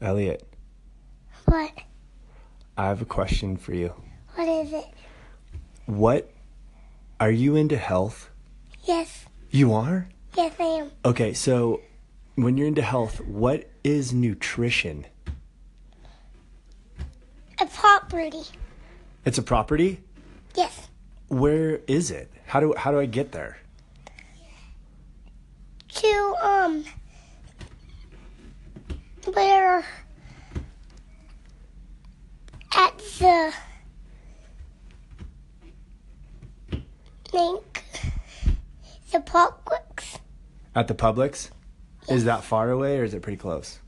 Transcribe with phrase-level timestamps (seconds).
[0.00, 0.42] Elliot,
[1.46, 1.72] What?
[2.76, 3.92] I have a question for you.
[4.34, 4.86] What is it?
[5.86, 6.30] What
[7.18, 8.30] are you into health?
[8.84, 9.26] Yes.
[9.50, 10.08] You are?
[10.36, 10.90] Yes, I am.
[11.04, 11.80] Okay, so
[12.36, 15.04] when you're into health, what is nutrition?
[17.60, 18.42] A property.
[19.26, 20.00] It's a property?
[20.54, 20.88] Yes.
[21.28, 22.30] Where is it?
[22.46, 23.58] How do how do I get there?
[25.92, 26.84] To, um,
[29.26, 29.84] where
[32.74, 33.52] at the
[37.24, 37.84] think
[39.12, 40.18] the Publix
[40.74, 41.50] At the Publix?
[42.08, 43.78] Is that far away or is it pretty close?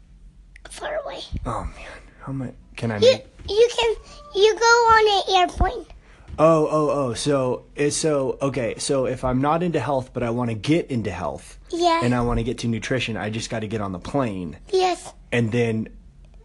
[0.71, 1.21] far away.
[1.45, 3.27] Oh man, how much can I You make?
[3.49, 3.95] you can
[4.35, 5.87] you go on an airplane.
[6.39, 7.15] Oh, oh, oh.
[7.15, 8.75] So, it's so okay.
[8.79, 12.01] So, if I'm not into health, but I want to get into health, Yeah.
[12.03, 14.57] and I want to get to nutrition, I just got to get on the plane,
[14.73, 15.13] yes.
[15.31, 15.89] and then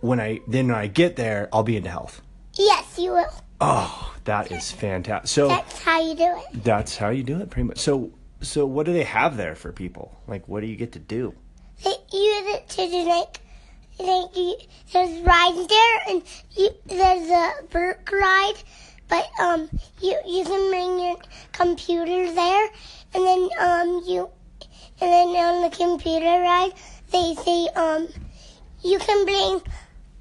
[0.01, 2.21] when I then when I get there, I'll be into health.
[2.53, 3.33] Yes, you will.
[3.61, 5.27] Oh, that is fantastic.
[5.29, 6.63] So That's how you do it.
[6.63, 7.79] that's how you do it, pretty much.
[7.79, 8.11] So,
[8.41, 10.15] so what do they have there for people?
[10.27, 11.33] Like, what do you get to do?
[11.83, 13.39] They use it to do like
[13.99, 14.55] like you,
[14.93, 16.21] there's rides there and
[16.55, 18.53] you, there's a Burke ride,
[19.07, 19.69] but um
[20.01, 21.15] you you can bring your
[21.51, 22.69] computer there
[23.13, 24.29] and then um you
[25.01, 26.71] and then on the computer ride
[27.11, 28.07] they say um
[28.83, 29.61] you can bring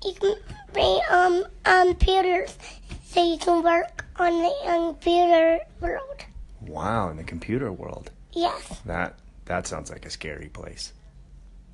[0.05, 0.35] you can
[0.73, 2.57] bring um um computers
[3.05, 6.25] so you can work on the computer world.
[6.61, 10.93] Wow, in the computer world, Yes, that that sounds like a scary place.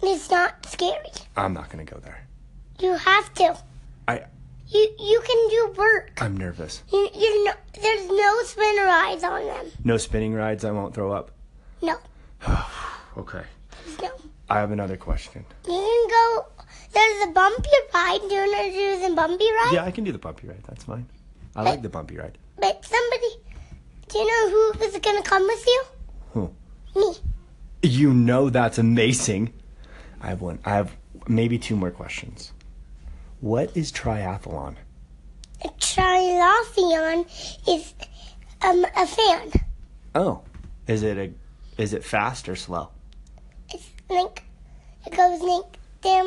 [0.03, 1.11] it's not scary.
[1.37, 2.27] I'm not gonna go there.
[2.79, 3.57] You have to.
[4.07, 4.25] I
[4.73, 6.13] You you can do work.
[6.23, 6.83] I'm nervous.
[6.93, 9.67] You, you're no, there's no spin rides on them.
[9.85, 10.65] No spinning rides.
[10.65, 11.31] I won't throw up.
[11.83, 11.97] No,
[13.17, 13.43] Okay.
[14.03, 14.11] no.
[14.49, 15.45] I have another question.
[15.67, 16.47] You can go.
[16.93, 18.21] There's a bumpy ride.
[18.29, 19.71] Do you want to do the bumpy ride?
[19.73, 20.63] Yeah, I can do the bumpy ride.
[20.69, 21.07] That's fine.
[21.57, 22.37] I like the bumpy ride.
[22.59, 23.41] But somebody,
[24.09, 25.85] do you know who is gonna come with you?
[26.33, 26.55] Who?
[26.97, 27.15] Me.
[27.83, 29.53] You know that's amazing.
[30.21, 30.59] I have one.
[30.65, 30.95] I have
[31.29, 32.53] maybe two more questions.
[33.43, 34.77] What is triathlon?
[35.65, 37.27] A triathlon
[37.69, 37.93] is
[38.63, 39.51] um a fan.
[40.15, 40.43] Oh,
[40.87, 41.33] is it a
[41.83, 42.91] is it fast or slow?
[43.69, 44.45] It's like
[45.07, 46.27] it goes like damn.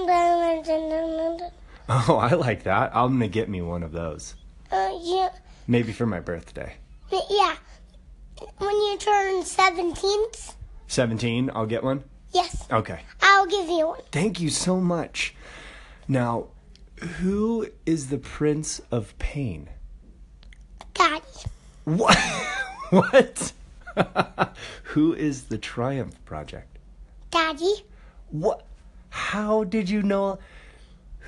[1.87, 2.91] Oh, I like that.
[2.93, 4.35] I'm gonna get me one of those.
[4.69, 5.29] Uh yeah
[5.67, 6.75] Maybe for my birthday.
[7.29, 7.55] yeah.
[8.57, 10.19] When you turn seventeen.
[10.87, 12.03] 17, I'll get one.
[12.33, 12.99] yes, Okay.
[13.21, 14.01] I'll give you one.
[14.11, 15.33] Thank you so much.
[16.09, 16.49] Now,
[16.97, 19.69] who is the Prince of Pain?
[20.93, 21.23] Daddy.
[21.83, 22.17] What?
[22.89, 23.53] what?
[24.83, 26.77] who is the Triumph Project?
[27.31, 27.85] Daddy.
[28.29, 28.65] What?
[29.09, 30.39] How did you know?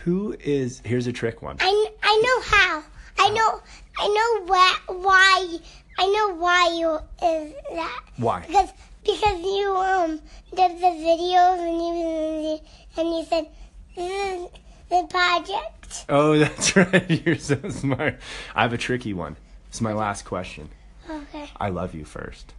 [0.03, 0.81] Who is?
[0.85, 1.57] Here's a trick one.
[1.59, 2.83] I, I know how.
[3.19, 3.61] I know
[3.97, 5.57] I know why why
[5.97, 6.95] I know why you
[7.27, 8.03] is that.
[8.17, 8.41] Why?
[8.45, 8.69] Because
[9.03, 10.21] because you um
[10.55, 12.59] did the videos and you
[12.97, 13.47] and you said
[13.95, 14.49] this is
[14.89, 16.05] the project.
[16.09, 17.25] Oh, that's right.
[17.25, 18.19] You're so smart.
[18.55, 19.37] I have a tricky one.
[19.69, 20.69] It's my last question.
[21.09, 21.49] Okay.
[21.59, 22.53] I love you first.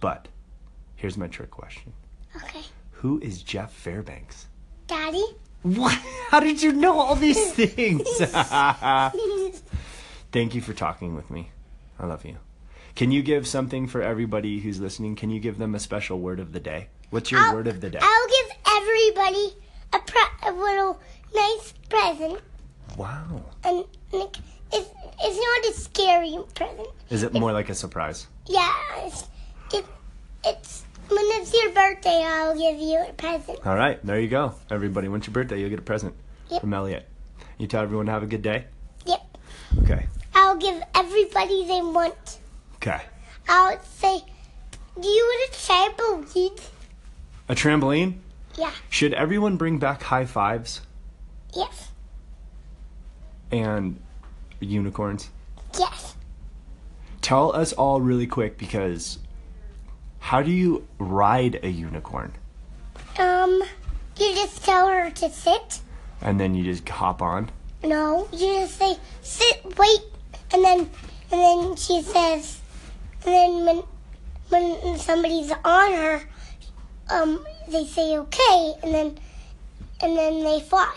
[0.00, 0.28] But
[0.96, 1.92] here's my trick question.
[2.36, 2.62] Okay.
[2.92, 4.46] Who is Jeff Fairbanks?
[4.86, 5.24] Daddy.
[5.62, 5.98] What?
[6.28, 8.06] How did you know all these things?
[10.32, 11.50] Thank you for talking with me.
[11.98, 12.36] I love you.
[12.94, 15.16] Can you give something for everybody who's listening?
[15.16, 16.88] Can you give them a special word of the day?
[17.10, 17.98] What's your I'll- word of the day?
[18.00, 19.54] I'll give everybody
[19.92, 20.00] a
[20.48, 21.00] a little
[21.34, 22.40] nice present
[22.96, 23.42] Wow.
[23.64, 24.36] and like
[24.72, 24.88] it's
[25.22, 26.88] it's not a scary present.
[27.10, 28.26] Is it more like a surprise?
[28.46, 29.24] Yeah, it's,
[29.72, 29.84] it,
[30.44, 32.22] it's when it's your birthday.
[32.24, 33.58] I'll give you a present.
[33.66, 34.54] All right, there you go.
[34.70, 35.60] Everybody, when's your birthday?
[35.60, 36.14] You'll get a present
[36.50, 36.60] Yep.
[36.60, 37.08] from Elliot.
[37.58, 38.66] You tell everyone to have a good day?
[39.06, 39.38] Yep.
[39.84, 40.06] Okay.
[40.34, 42.38] I'll give everybody they want.
[42.76, 43.00] Okay.
[43.48, 44.20] I'll say,
[45.00, 46.60] do you want a trampoline?
[47.48, 48.18] A trampoline?
[48.58, 48.70] Yeah.
[48.90, 50.82] Should everyone bring back high fives
[51.56, 51.90] Yes.
[53.50, 54.00] and
[54.60, 55.30] unicorns?
[55.78, 56.14] Yes.
[57.22, 59.18] Tell us all really quick because
[60.18, 62.32] how do you ride a unicorn?
[63.18, 63.62] Um,
[64.18, 65.80] you just tell her to sit.
[66.20, 67.50] And then you just hop on?
[67.84, 70.00] No, you just say sit, wait,
[70.52, 70.90] and then
[71.30, 72.60] and then she says,
[73.24, 73.82] and then when
[74.48, 76.22] when somebody's on her,
[77.10, 79.18] um, they say okay, and then
[80.02, 80.94] and then they fly.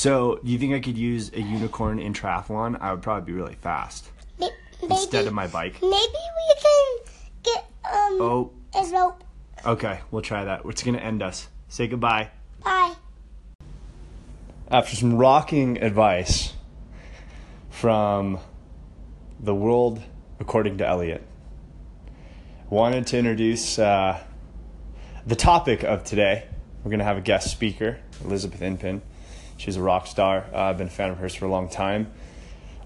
[0.00, 2.78] So, do you think I could use a unicorn in triathlon?
[2.82, 4.52] I would probably be really fast Maybe,
[4.82, 5.80] instead of my bike.
[5.80, 6.98] maybe we can
[7.42, 9.24] get um Oh, a rope.
[9.64, 10.00] okay.
[10.10, 10.66] We'll try that.
[10.66, 11.48] It's going to end us.
[11.68, 12.28] Say goodbye.
[12.62, 12.92] Bye.
[14.70, 16.52] after some rocking advice
[17.70, 18.38] from
[19.40, 20.02] the world
[20.40, 21.22] according to Elliot,
[22.68, 24.22] wanted to introduce uh,
[25.26, 26.44] the topic of today.
[26.84, 29.00] We're going to have a guest speaker, Elizabeth Inpin.
[29.56, 30.46] She's a rock star.
[30.52, 32.12] Uh, I've been a fan of hers for a long time.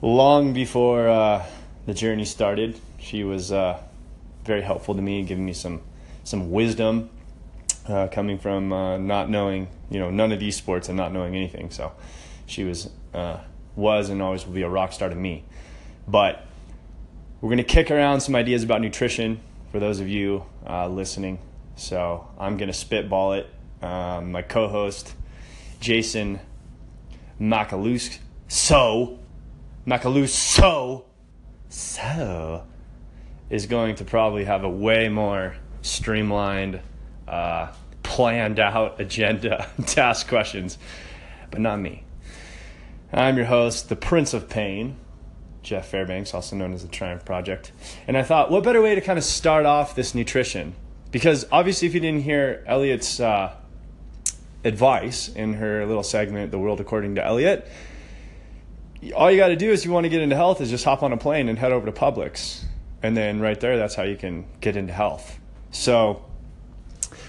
[0.03, 1.45] Long before uh,
[1.87, 3.81] the journey started, she was uh,
[4.45, 5.83] very helpful to me, giving me some
[6.23, 7.11] some wisdom
[7.89, 11.35] uh, coming from uh, not knowing, you know, none of these sports and not knowing
[11.35, 11.71] anything.
[11.71, 11.93] So
[12.47, 13.41] she was uh,
[13.75, 15.45] was and always will be a rock star to me.
[16.07, 16.47] But
[17.41, 19.41] we're to kick around some ideas about nutrition
[19.73, 20.45] for those of you
[20.89, 21.41] listening.
[21.77, 23.49] So I'm to spitball it.
[23.83, 25.15] Um, my co-host
[25.81, 26.39] Jason
[27.41, 29.19] Macalus so
[29.87, 31.07] Macalus so
[31.69, 32.65] so
[33.49, 36.81] is going to probably have a way more streamlined,
[37.27, 37.73] uh,
[38.03, 40.79] planned out agenda to ask questions,
[41.51, 42.05] but not me.
[43.13, 44.97] I'm your host, the Prince of Pain,
[45.63, 47.73] Jeff Fairbanks, also known as the Triumph Project.
[48.07, 50.75] And I thought, what better way to kind of start off this nutrition?
[51.11, 53.53] Because obviously, if you didn't hear Elliot's uh,
[54.65, 57.69] advice in her little segment, The World According to Elliot,
[59.15, 61.03] all you got to do is you want to get into health is just hop
[61.03, 62.65] on a plane and head over to Publix.
[63.03, 65.39] And then right there, that's how you can get into health.
[65.71, 66.25] So,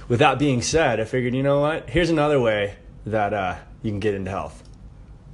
[0.09, 1.89] with that being said, I figured, you know what?
[1.89, 2.75] Here's another way
[3.05, 4.63] that uh, you can get into health.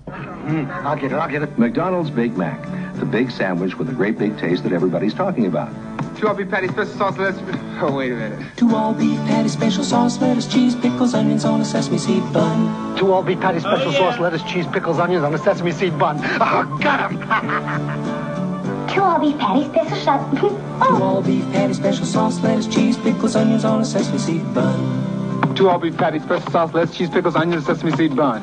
[0.07, 1.57] Mm, I'll get it, I'll get it.
[1.57, 2.63] McDonald's Big Mac,
[2.97, 5.73] the big sandwich with the great big taste that everybody's talking about.
[6.17, 7.41] Two all beef patty, special sauce, lettuce.
[7.79, 8.57] Oh, wait a minute.
[8.57, 12.97] Two all beef patty, special sauce, lettuce, cheese, pickles, onions on a sesame seed bun.
[12.97, 15.97] Two all beef patty, special oh, sauce, lettuce, cheese, pickles, onions on a sesame seed
[15.99, 16.17] bun.
[16.41, 17.19] Oh, got him!
[18.89, 20.27] Two all beef patties, special sauce.
[20.33, 20.97] Oh.
[20.97, 25.53] Two all beef patty, special sauce, lettuce, cheese, pickles, onions on a sesame seed bun.
[25.55, 28.41] Two all beef patty, special sauce, lettuce, cheese, pickles, onions, sesame seed bun.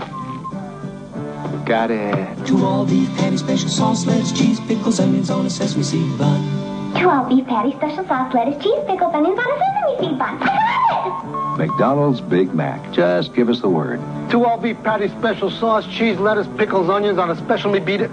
[1.65, 2.47] Got it.
[2.47, 6.64] Two all beef patty, special sauce, lettuce, cheese, pickles, onions on a sesame seed bun.
[6.97, 10.43] Two all beef patty, special sauce, lettuce, cheese, pickles, onions on a sesame seed bun.
[10.43, 11.59] I got it!
[11.59, 12.93] McDonald's Big Mac.
[12.93, 14.01] Just give us the word.
[14.31, 18.11] Two all beef patty, special sauce, cheese, lettuce, pickles, onions on a specially beat it.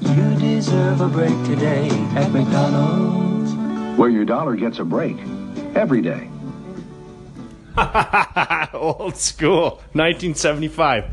[0.00, 3.52] You deserve a break today at McDonald's.
[3.98, 5.16] Where your dollar gets a break
[5.74, 6.28] every day.
[8.74, 11.04] Old school, 1975.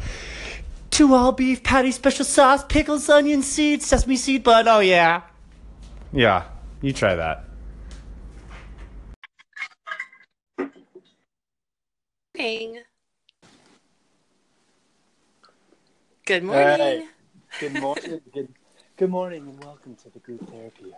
[0.91, 4.67] Two all beef patty, special sauce, pickles, onion seeds, sesame seed bun.
[4.67, 5.21] Oh, yeah.
[6.13, 6.43] Yeah,
[6.81, 7.45] you try that.
[12.43, 12.83] morning.
[16.25, 16.77] Good morning.
[16.77, 17.07] Hey.
[17.59, 18.21] Good morning.
[18.31, 18.47] Good,
[18.97, 20.93] good morning, and welcome to the group therapy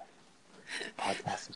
[0.99, 1.55] podcast.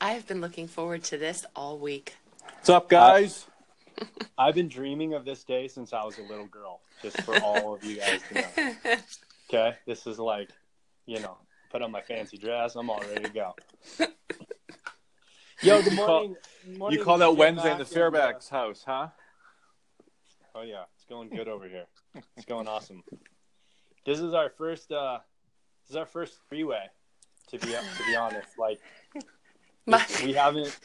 [0.00, 2.16] I have been looking forward to this all week.
[2.44, 3.46] What's up, guys?
[4.38, 7.74] I've been dreaming of this day since I was a little girl, just for all
[7.74, 8.96] of you guys to know.
[9.52, 9.76] Okay?
[9.84, 10.48] This is like,
[11.06, 11.36] you know,
[11.70, 12.74] put on my fancy dress.
[12.76, 13.54] I'm all ready to go.
[15.62, 16.36] Yo, good You call- morning.
[16.78, 19.08] morning, you call that Wednesday in the Mack and, uh, Fairbanks house, huh?
[20.54, 21.84] Oh yeah, it's going good over here.
[22.36, 23.02] It's going awesome.
[24.04, 24.90] This is our first.
[24.90, 25.18] uh
[25.84, 26.86] This is our first freeway.
[27.50, 28.80] To be up to be honest, like
[29.86, 30.78] My, we haven't.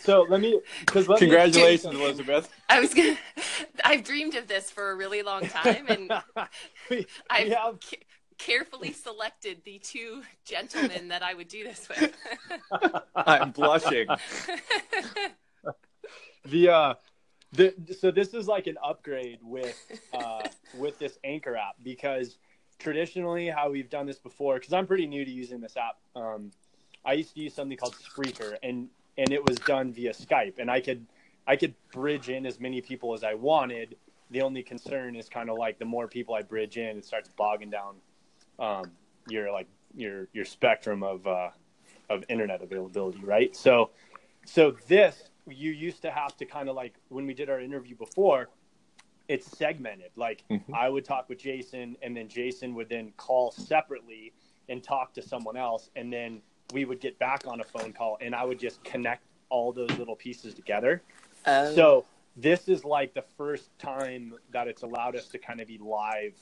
[0.00, 2.48] So let me because Congratulations, Elizabeth.
[2.68, 3.16] I was gonna.
[3.84, 6.12] I've dreamed of this for a really long time, and
[6.90, 8.04] we, I've we have ca-
[8.38, 12.16] carefully selected the two gentlemen that I would do this with.
[13.16, 14.06] I'm blushing.
[16.44, 16.94] the uh
[17.52, 19.76] the so this is like an upgrade with
[20.12, 20.42] uh
[20.76, 22.38] with this anchor app because
[22.78, 26.50] traditionally how we've done this before because i'm pretty new to using this app um
[27.04, 30.70] i used to use something called spreaker and and it was done via skype and
[30.70, 31.04] i could
[31.46, 33.96] i could bridge in as many people as i wanted
[34.30, 37.30] the only concern is kind of like the more people i bridge in it starts
[37.36, 37.96] bogging down
[38.58, 38.90] um
[39.28, 41.50] your like your your spectrum of uh
[42.10, 43.90] of internet availability right so
[44.44, 47.94] so this you used to have to kind of like when we did our interview
[47.96, 48.48] before
[49.28, 50.62] it's segmented like Mhm.
[50.74, 54.32] i would talk with jason and then jason would then call separately
[54.68, 56.40] and talk to someone else and then
[56.72, 59.90] we would get back on a phone call and i would just connect all those
[59.98, 61.02] little pieces together
[61.46, 61.74] Oh.
[61.74, 62.04] so
[62.36, 66.34] this is like the first time that it's allowed us to kind of be live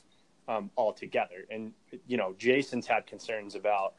[0.47, 1.45] um, all together.
[1.51, 1.73] And
[2.07, 3.93] you know, Jason's had concerns about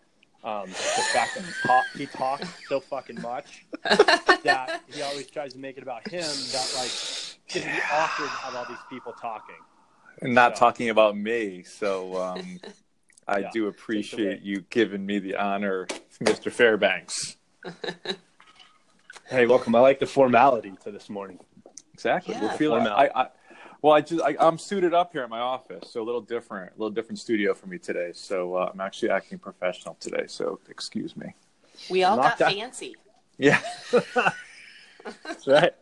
[0.45, 0.75] um, the
[1.12, 5.76] fact that he, talk, he talks so fucking much that he always tries to make
[5.76, 6.21] it about him.
[6.23, 9.57] That like it's gonna be awkward to have all these people talking.
[10.23, 11.62] And not So- talking about me.
[11.64, 12.61] So um,
[13.28, 15.87] I Yeah, do appreciate you giving me the honor,
[16.23, 16.50] Mr.
[16.52, 17.37] Fairbanks.
[19.26, 19.75] Hey, welcome.
[19.75, 21.38] I like the formality to this morning.
[21.93, 22.35] Exactly.
[22.35, 22.45] Yeah.
[22.45, 22.87] We're feeling.
[22.87, 23.26] I, I
[23.80, 26.73] Well, I just I, I'm suited up here in my office, so a little different,
[26.73, 28.11] a little different studio for me today.
[28.12, 30.25] So uh, I'm actually acting professional today.
[30.26, 31.35] So excuse me.
[31.88, 32.54] We all Knocked got out.
[32.54, 32.97] fancy.
[33.38, 33.61] Yeah.
[35.25, 35.73] That's right.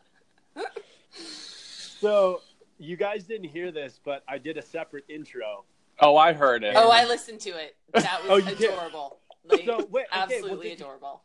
[2.01, 2.43] so
[2.79, 5.65] you guys didn't hear this, but I did a separate intro.
[6.01, 6.75] Oh, I heard it.
[6.77, 7.77] Oh, I listened to it.
[7.95, 9.19] That was Oh, adorable.
[9.47, 11.23] Like, So, wait, okay, well, absolutely did- adorable.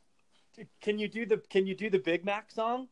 [0.81, 2.87] Can you do the Can you do the Big Mac song?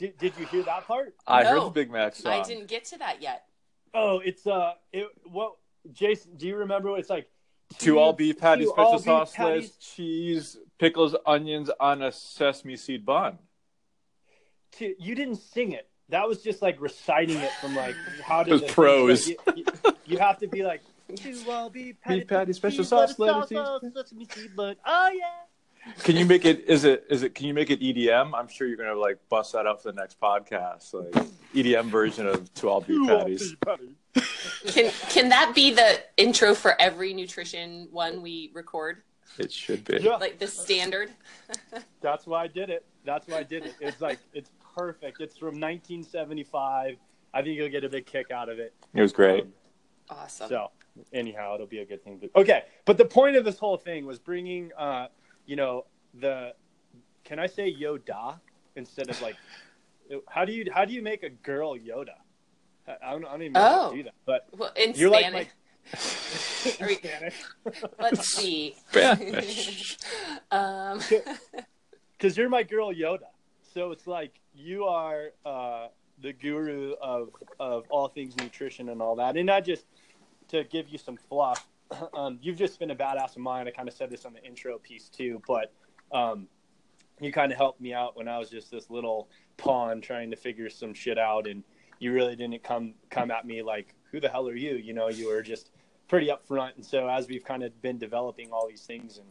[0.00, 1.14] Did Did you hear that part?
[1.26, 2.32] I heard the Big Mac song.
[2.32, 3.44] I didn't get to that yet.
[3.92, 5.56] Oh, it's uh, it what?
[5.92, 6.90] Jason, do you remember?
[6.90, 7.28] what It's like
[7.78, 9.76] Two all beef patties, special all beef sauce, patties.
[9.76, 13.38] cheese, pickles, onions on a sesame seed bun.
[14.78, 15.88] to, you didn't sing it.
[16.08, 19.28] That was just like reciting it from like how did was the thing- prose.
[19.28, 19.64] You, you-
[20.06, 20.80] you have to be like
[21.16, 24.76] two all beef patties, Beef patty, special cheese, sauce, lettuce, lettuce, salsa, sesame seed bun.
[24.84, 25.24] Oh yeah.
[26.02, 26.64] Can you make it?
[26.66, 27.04] Is it?
[27.08, 27.34] Is it?
[27.34, 28.32] Can you make it EDM?
[28.34, 32.26] I'm sure you're gonna like bust that out for the next podcast, like EDM version
[32.26, 33.50] of two all beef Two patties.
[33.50, 34.72] beef patties.
[34.74, 39.02] Can can that be the intro for every nutrition one we record?
[39.38, 39.98] It should be.
[40.00, 40.16] Yeah.
[40.16, 41.10] Like the standard?
[42.00, 42.84] That's why I did it.
[43.04, 43.74] That's why I did it.
[43.80, 45.20] It's like it's perfect.
[45.20, 46.96] It's from 1975.
[47.32, 48.74] I think you'll get a big kick out of it.
[48.92, 49.44] It was great.
[49.44, 49.52] Um,
[50.10, 50.48] Awesome.
[50.48, 50.70] So
[51.12, 52.20] anyhow, it'll be a good thing.
[52.20, 52.30] To...
[52.36, 55.06] Okay, but the point of this whole thing was bringing, uh,
[55.50, 56.54] you know, the.
[57.24, 58.38] Can I say Yoda
[58.76, 59.34] instead of like?
[60.28, 62.16] How do you how do you make a girl Yoda?
[62.86, 63.90] I I don't, I don't even know how Oh.
[63.90, 64.14] to do that.
[64.24, 65.48] But well, in you're like Spanish.
[66.80, 66.84] my.
[66.84, 67.34] Are we- Spanish.
[67.98, 68.76] Let's see.
[68.88, 69.98] Spanish.
[70.52, 71.00] um,
[72.16, 73.30] because you're my girl Yoda.
[73.74, 75.88] So it's like you are uh,
[76.22, 79.36] the guru of of all things nutrition and all that.
[79.36, 79.84] And not just
[80.48, 81.66] to give you some fluff.
[82.14, 83.66] Um, you've just been a badass of mine.
[83.66, 85.72] I kind of said this on the intro piece too, but
[86.12, 86.46] um,
[87.20, 90.36] you kind of helped me out when I was just this little pawn trying to
[90.36, 91.64] figure some shit out, and
[91.98, 95.08] you really didn't come come at me like, "Who the hell are you?" You know,
[95.08, 95.70] you were just
[96.08, 96.74] pretty upfront.
[96.76, 99.28] And so as we've kind of been developing all these things and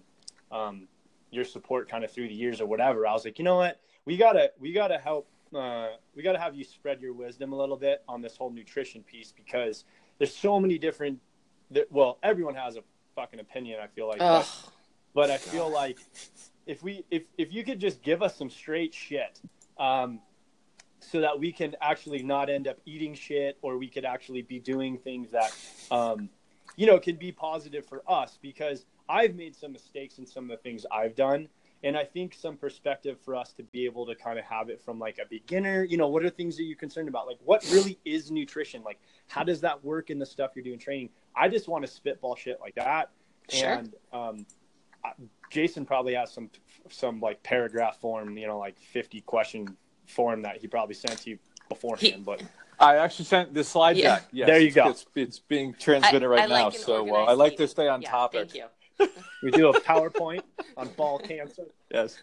[0.51, 0.87] um,
[1.31, 3.79] your support kind of through the years or whatever, I was like, you know what,
[4.05, 5.27] we gotta we gotta help.
[5.53, 9.01] Uh, we gotta have you spread your wisdom a little bit on this whole nutrition
[9.01, 9.83] piece because
[10.17, 11.19] there's so many different.
[11.71, 12.81] That, well, everyone has a
[13.15, 13.79] fucking opinion.
[13.81, 14.45] I feel like, ugh.
[14.45, 14.71] but,
[15.13, 15.99] but I feel like
[16.65, 19.39] if we if if you could just give us some straight shit,
[19.77, 20.19] um,
[20.99, 24.59] so that we can actually not end up eating shit, or we could actually be
[24.59, 25.55] doing things that,
[25.91, 26.29] um,
[26.75, 30.49] you know, can be positive for us because I've made some mistakes in some of
[30.49, 31.47] the things I've done.
[31.83, 34.81] And I think some perspective for us to be able to kind of have it
[34.81, 37.25] from like a beginner, you know, what are things that you're concerned about?
[37.25, 38.83] Like, what really is nutrition?
[38.83, 41.09] Like, how does that work in the stuff you're doing training?
[41.35, 43.11] I just want to spitball shit like that.
[43.49, 43.69] Sure.
[43.69, 44.45] And um,
[45.49, 46.49] Jason probably has some
[46.89, 51.29] some like paragraph form, you know, like 50 question form that he probably sent to
[51.31, 52.13] you beforehand.
[52.15, 52.43] He- but
[52.77, 54.15] I actually sent the slide Yeah.
[54.15, 54.27] deck.
[54.31, 54.89] Yes, There you go.
[54.89, 57.67] It's, it's being transmitted I- right I like now, an so uh, I like to
[57.67, 58.51] stay on Yeah, topic.
[58.51, 58.65] Thank you.
[59.43, 60.41] we do a PowerPoint
[60.77, 61.65] on ball cancer.
[61.91, 62.17] Yes.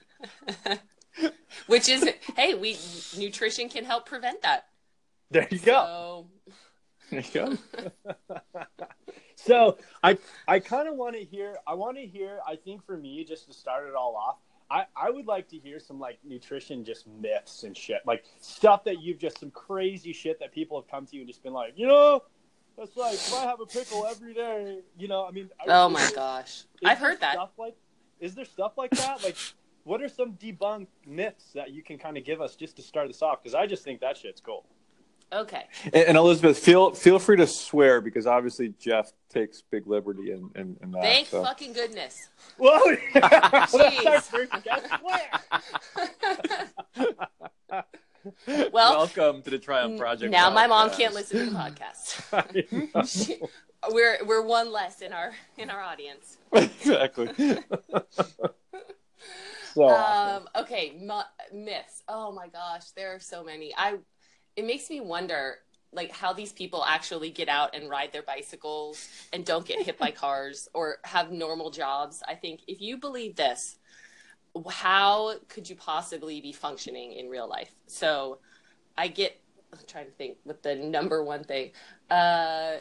[1.66, 2.76] Which is, hey, we
[3.16, 4.66] nutrition can help prevent that.
[5.30, 5.72] There you go.
[5.72, 6.26] So,
[7.10, 7.58] There you go.
[9.36, 10.18] So I
[10.48, 11.56] I kind of want to hear.
[11.66, 12.40] I want to hear.
[12.46, 14.38] I think for me, just to start it all off,
[14.70, 18.82] I I would like to hear some like nutrition just myths and shit, like stuff
[18.84, 21.52] that you've just some crazy shit that people have come to you and just been
[21.52, 22.22] like, you know,
[22.76, 25.26] that's like if I have a pickle every day, you know.
[25.26, 27.34] I mean, oh is my gosh, I've heard that.
[27.34, 27.76] Stuff like,
[28.20, 29.22] is there stuff like that?
[29.22, 29.36] Like,
[29.84, 33.08] what are some debunked myths that you can kind of give us just to start
[33.08, 33.42] us off?
[33.42, 34.64] Because I just think that shit's cool.
[35.32, 35.64] Okay.
[35.84, 40.50] And, and Elizabeth, feel feel free to swear because obviously Jeff takes big liberty in,
[40.54, 41.02] in, in that.
[41.02, 41.42] Thank so.
[41.42, 42.28] fucking goodness.
[42.58, 42.96] Whoa!
[43.14, 44.22] That's our Jeez.
[44.22, 45.30] first guest swear.
[48.46, 50.32] Well, Welcome to the Triumph Project.
[50.32, 53.06] now my mom can't listen to the podcast.
[53.08, 53.40] She-
[53.90, 56.38] we're we're one less in our in our audience.
[56.52, 57.28] exactly.
[59.74, 59.88] So.
[59.88, 60.98] Um, okay,
[61.52, 62.02] myths.
[62.08, 63.74] Oh my gosh, there are so many.
[63.76, 63.98] I
[64.56, 65.56] it makes me wonder
[65.92, 69.98] like how these people actually get out and ride their bicycles and don't get hit
[69.98, 72.22] by cars or have normal jobs.
[72.26, 73.76] I think if you believe this,
[74.68, 77.70] how could you possibly be functioning in real life?
[77.86, 78.38] So
[78.96, 79.40] I get
[79.72, 81.72] I'm trying to think what the number one thing.
[82.10, 82.76] Uh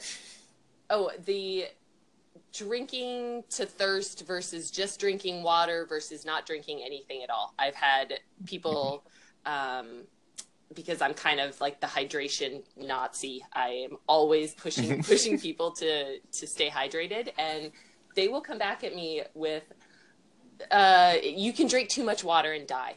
[0.89, 1.65] oh, the
[2.53, 7.53] drinking to thirst versus just drinking water versus not drinking anything at all.
[7.59, 8.13] I've had
[8.45, 9.03] people,
[9.45, 10.03] um,
[10.73, 13.43] because I'm kind of like the hydration Nazi.
[13.53, 17.71] I am always pushing pushing people to to stay hydrated, and
[18.15, 19.63] they will come back at me with,
[20.71, 22.95] uh, "You can drink too much water and die."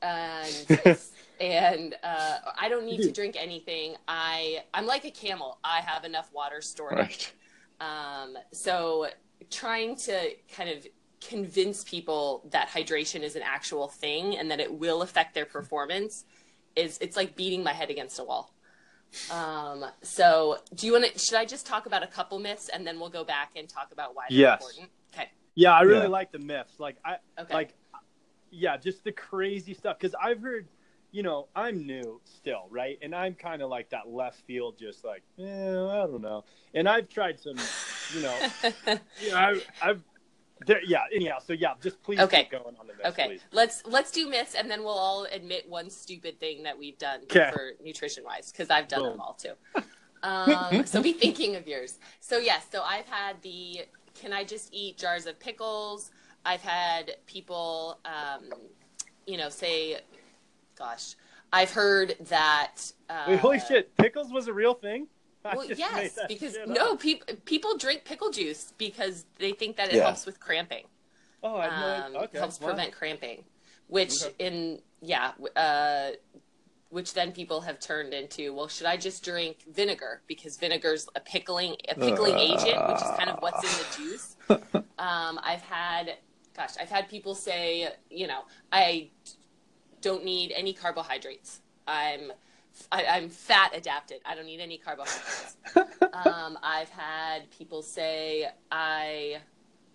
[0.00, 0.98] And
[1.40, 3.96] and uh, I don't need to drink anything.
[4.08, 5.58] I I'm like a camel.
[5.64, 6.92] I have enough water stored.
[6.92, 7.32] Right.
[7.80, 9.08] Um, so
[9.50, 10.86] trying to kind of
[11.20, 16.24] convince people that hydration is an actual thing and that it will affect their performance
[16.74, 18.54] is it's like beating my head against a wall.
[19.30, 22.86] Um, so do you want to, should I just talk about a couple myths and
[22.86, 24.62] then we'll go back and talk about why they're Yes.
[24.62, 24.90] important?
[25.12, 25.30] Okay.
[25.54, 26.08] Yeah, I really Yeah.
[26.08, 26.78] like the myths.
[26.80, 27.54] Like I Okay.
[27.54, 27.74] like
[28.50, 30.68] yeah, just the crazy stuff cuz I've heard,
[31.10, 32.98] you know, I'm new still, right?
[33.02, 36.44] And I'm kind of like that left field just like, eh, I don't know.
[36.74, 37.56] And I've tried some,
[38.08, 38.38] you know,
[39.20, 40.04] you know I've, I've
[40.66, 42.42] there, yeah, anyhow, so yeah, just please Okay.
[42.42, 43.40] keep going on the myths, Okay, please.
[43.52, 47.22] let's let's do myths, and then we'll all admit one stupid thing that we've done
[47.24, 47.50] Okay.
[47.50, 49.12] for nutrition wise, because I've done Boom.
[49.12, 49.54] them all too.
[50.22, 51.98] Um, so be thinking of yours.
[52.20, 53.80] So yes, so I've had the
[54.22, 56.12] can I just eat jars of pickles?
[56.44, 58.50] I've had people, um,
[59.26, 60.00] you know, say,
[60.78, 61.16] gosh,
[61.52, 62.76] I've heard that.
[63.10, 65.08] Uh, Wait, holy shit, pickles was a real thing?
[65.44, 67.00] I Well, yes, because no, up.
[67.00, 70.04] people people drink pickle juice because they think that it Yeah.
[70.04, 70.84] helps with cramping
[71.42, 72.20] Oh, I um, know.
[72.20, 72.38] Okay.
[72.38, 72.68] helps wow.
[72.68, 73.42] prevent cramping,
[73.88, 74.34] which Okay.
[74.38, 76.10] in yeah, uh,
[76.92, 81.20] which then people have turned into well, should I just drink vinegar because vinegar's a
[81.20, 84.36] pickling a pickling agent, which is kind of what's in the juice.
[84.98, 86.18] Um, I've had,
[86.56, 89.10] gosh, I've had people say, you know, I
[90.00, 91.60] don't need any carbohydrates.
[91.88, 92.30] I'm
[92.92, 94.20] I, I'm fat adapted.
[94.24, 95.56] I don't need any carbohydrates.
[96.12, 99.38] um, I've had people say I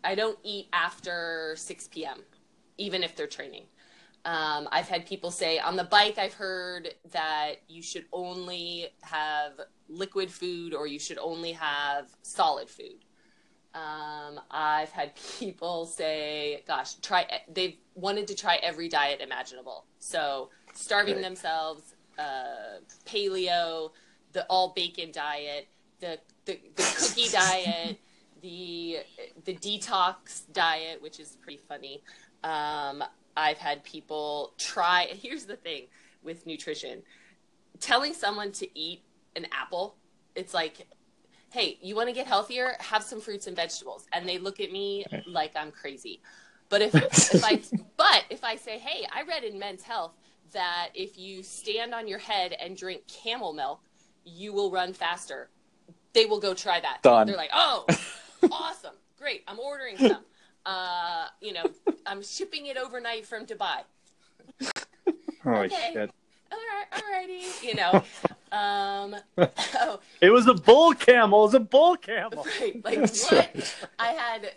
[0.04, 2.20] I don't eat after 6 p.m.
[2.78, 3.64] even if they're training.
[4.28, 6.18] Um, I've had people say on the bike.
[6.18, 9.54] I've heard that you should only have
[9.88, 13.06] liquid food or you should only have solid food.
[13.74, 19.86] Um, I've had people say, "Gosh, try." They've wanted to try every diet imaginable.
[20.00, 21.24] So starving Right.
[21.24, 23.92] themselves, uh, paleo,
[24.34, 25.70] the all bacon diet,
[26.02, 27.98] the the, the cookie diet,
[28.42, 28.98] the
[29.46, 32.04] the detox diet, which is pretty funny.
[32.44, 33.04] Um,
[33.38, 35.08] I've had people try.
[35.22, 35.88] Here's the thing
[36.24, 37.04] with nutrition:
[37.80, 39.04] telling someone to eat
[39.36, 39.96] an apple,
[40.36, 40.88] it's like
[41.50, 42.76] hey, you want to get healthier?
[42.80, 44.06] Have some fruits and vegetables.
[44.14, 46.22] And they look at me like I'm crazy.
[46.70, 46.96] But if,
[47.34, 47.62] if I
[47.98, 50.12] but if I say, hey, I read in Men's Health
[50.54, 53.82] that if you stand on your head and drink camel milk,
[54.24, 55.50] you will run faster.
[56.14, 57.02] They will go try that.
[57.02, 57.28] Done.
[57.28, 57.86] They're like, oh,
[58.52, 59.44] awesome, great.
[59.48, 60.24] I'm ordering some.
[60.68, 61.64] Uh, you know,
[62.06, 63.80] I'm shipping it overnight from Dubai.
[65.46, 65.92] Oh Okay.
[65.94, 66.12] shit!
[66.52, 67.64] All right, alrighty.
[67.64, 68.04] You know,
[68.52, 71.40] um, oh, It was a bull camel.
[71.40, 72.46] It was a bull camel.
[72.60, 72.84] Right.
[72.84, 72.98] Like
[73.30, 74.52] what I had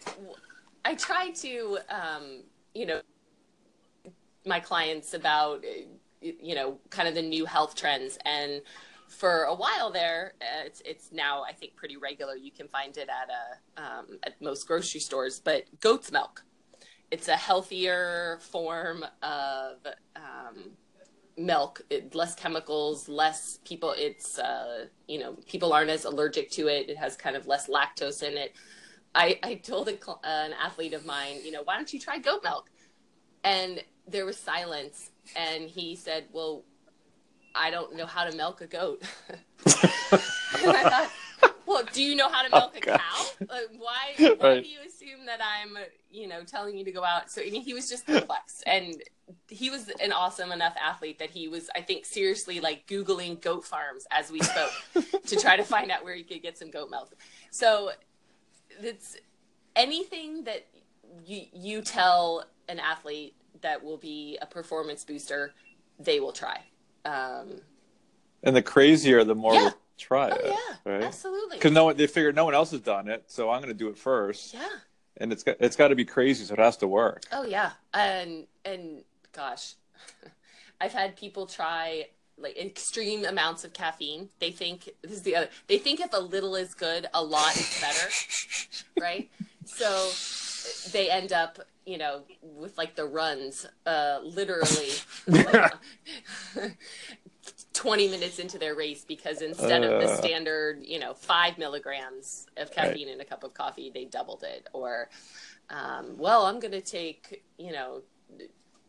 [0.85, 2.43] I tried to um,
[2.75, 3.01] you know
[4.45, 5.65] my clients about
[6.21, 8.63] you know kind of the new health trends and
[9.11, 12.37] for a while there uh, it's it's now I think pretty regular.
[12.37, 16.45] You can find it at a um, at most grocery stores but goat's milk.
[17.11, 19.79] It's a healthier form of
[20.15, 20.71] um,
[21.37, 21.83] milk.
[21.91, 26.89] It, less chemicals less people it's uh, you know people aren't as allergic to it.
[26.89, 28.55] It has kind of less lactose in it.
[29.13, 32.19] I, I told a, uh, an athlete of mine you know why don't you try
[32.19, 32.71] goat milk?
[33.43, 36.65] And there was silence and he said well
[37.55, 39.03] i don't know how to milk a goat.
[40.63, 41.11] And i thought
[41.67, 43.01] well do you know how to oh, milk a God.
[43.01, 43.27] cow?
[43.49, 44.63] Like, why, why Right.
[44.63, 45.77] do you assume that i'm
[46.11, 47.31] you know telling you to go out?
[47.31, 48.65] So i mean he was just perplexed.
[48.67, 49.01] And
[49.49, 53.65] he was an awesome enough athlete that he was i think seriously like googling goat
[53.65, 54.73] farms as we spoke
[55.27, 57.13] to try to find out where he could get some goat milk.
[57.53, 57.93] So
[58.81, 59.17] it's
[59.77, 60.67] anything that
[61.25, 65.53] you you tell an athlete that will be a performance booster
[65.99, 66.61] they will try
[67.05, 67.61] um
[68.43, 69.63] And the crazier, the more Yeah.
[69.65, 70.47] we'll try oh it.
[70.47, 71.05] yeah Right?
[71.05, 73.73] absolutely Because no one, they figured no one else has done it, so I'm going
[73.73, 74.55] to do it first.
[74.55, 74.67] yeah
[75.19, 77.23] And it's got it's got to be crazy, so it has to work.
[77.33, 79.75] Oh yeah, and and gosh,
[80.81, 82.07] I've had people try
[82.39, 84.31] like extreme amounts of caffeine.
[84.39, 85.49] They think this is the other.
[85.67, 88.09] They think if a little is good, a lot is better,
[88.99, 89.29] right?
[89.67, 90.11] So
[90.93, 94.91] they end up, you know, with like the runs, uh, literally.
[95.27, 95.73] like,
[97.73, 100.17] 20 minutes into their race because instead of the Uh.
[100.17, 104.69] standard, you know, five milligrams of caffeine in a cup of coffee, they doubled it.
[104.73, 105.09] Or,
[105.71, 108.03] um, well, I'm going to take, you know,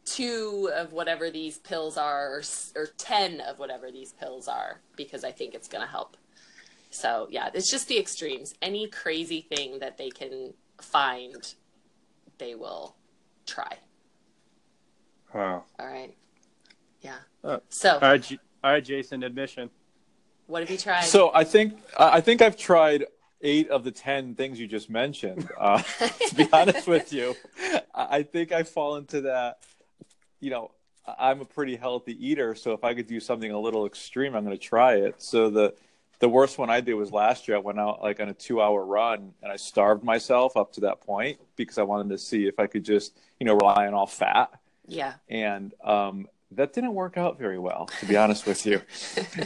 [0.03, 2.41] two of whatever these pills are, or,
[2.75, 6.17] or 10 of whatever these pills are, because I think it's going to help.
[6.89, 8.55] So, yeah, it's just the extremes.
[8.61, 11.53] Any crazy thing that they can find,
[12.41, 12.95] they will
[13.45, 13.77] try.
[15.33, 15.63] Wow.
[15.79, 16.13] All right.
[17.01, 17.15] Yeah.
[17.43, 19.69] Uh, So, All right, J- all right, Jason, admission.
[20.47, 21.03] what have you tried?
[21.03, 23.05] So I think I I think I've tried
[23.41, 25.47] eight of the ten things you just mentioned.
[25.57, 25.81] Uh,
[26.27, 27.35] to be honest with you,
[27.93, 29.59] I I think I fall into that.
[30.39, 30.71] You know,
[31.19, 34.43] I'm a pretty healthy eater, so if I could do something a little extreme, I'm
[34.43, 35.21] going to try it.
[35.21, 35.75] So the
[36.21, 37.57] the worst one I did was last year.
[37.57, 40.81] I went out like on a two hour run and I starved myself up to
[40.81, 43.93] that point because I wanted to see if I could just you know rely on
[43.93, 44.51] all fat
[44.87, 45.13] yeah.
[45.29, 48.81] and um, that didn't work out very well to be honest with you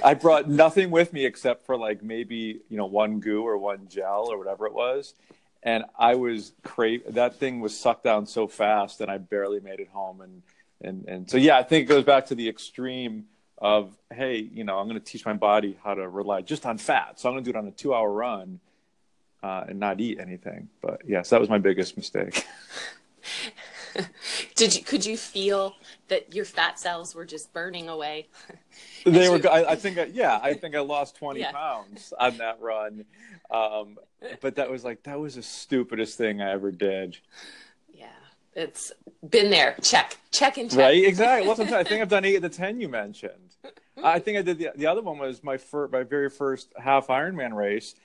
[0.03, 3.87] i brought nothing with me except for like maybe you know one goo or one
[3.87, 5.13] gel or whatever it was
[5.63, 6.53] and i was
[7.07, 10.41] that thing was sucked down so fast and i barely made it home and
[10.81, 13.25] and and so yeah i think it goes back to the extreme
[13.59, 16.77] of hey you know i'm going to teach my body how to rely just on
[16.77, 18.59] fat so i'm going to do it on a two hour run
[19.43, 22.45] uh, and not eat anything but yes that was my biggest mistake
[24.55, 25.73] Did you could you feel
[26.09, 28.27] that your fat cells were just burning away?
[29.05, 31.51] they were I, I think I, yeah i think i lost 20 Yeah.
[31.53, 33.05] pounds on that run
[33.49, 33.97] um
[34.41, 37.17] but that was like that was the stupidest thing i ever did.
[38.55, 38.91] It's
[39.29, 39.75] been there.
[39.81, 40.17] Check.
[40.31, 40.79] Check and check.
[40.79, 41.03] right?
[41.03, 41.47] Exactly.
[41.47, 43.55] Well, sometimes i think i've done eight of the ten you mentioned.
[44.03, 47.07] I think i did the, the other one was my fir- my very first half
[47.07, 47.95] ironman race.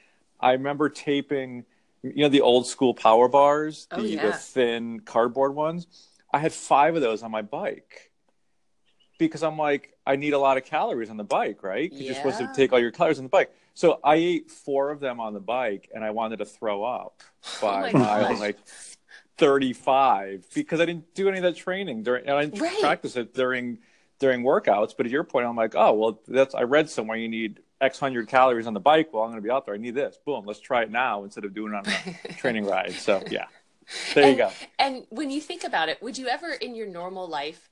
[0.40, 1.64] I remember taping
[2.02, 5.86] you know the old school power bars the, Oh, the thin cardboard ones?
[6.32, 8.10] I had five of those on my bike
[9.18, 11.90] because i'm like i need a lot of calories on the bike right?
[11.90, 13.52] 'Cause you're supposed to take all your calories on the bike.
[13.74, 17.22] So i ate four of them on the bike and i wanted to throw up
[17.44, 18.56] oh by Oh my mile like
[19.40, 22.80] 35 because i didn't do any of that training during and i didn't Right.
[22.80, 23.78] practice it during
[24.18, 27.28] during workouts but at your point i'm like oh well that's i read somewhere you
[27.28, 29.08] need x hundred calories on the bike.
[29.12, 29.74] Well i'm going to be out there.
[29.74, 30.18] I need this.
[30.26, 31.84] Boom let's try it now instead of doing it on
[32.28, 32.92] a training ride.
[32.92, 33.46] So yeah.
[34.14, 34.50] There you go.
[34.78, 37.68] And when you think about it, would you ever in your normal life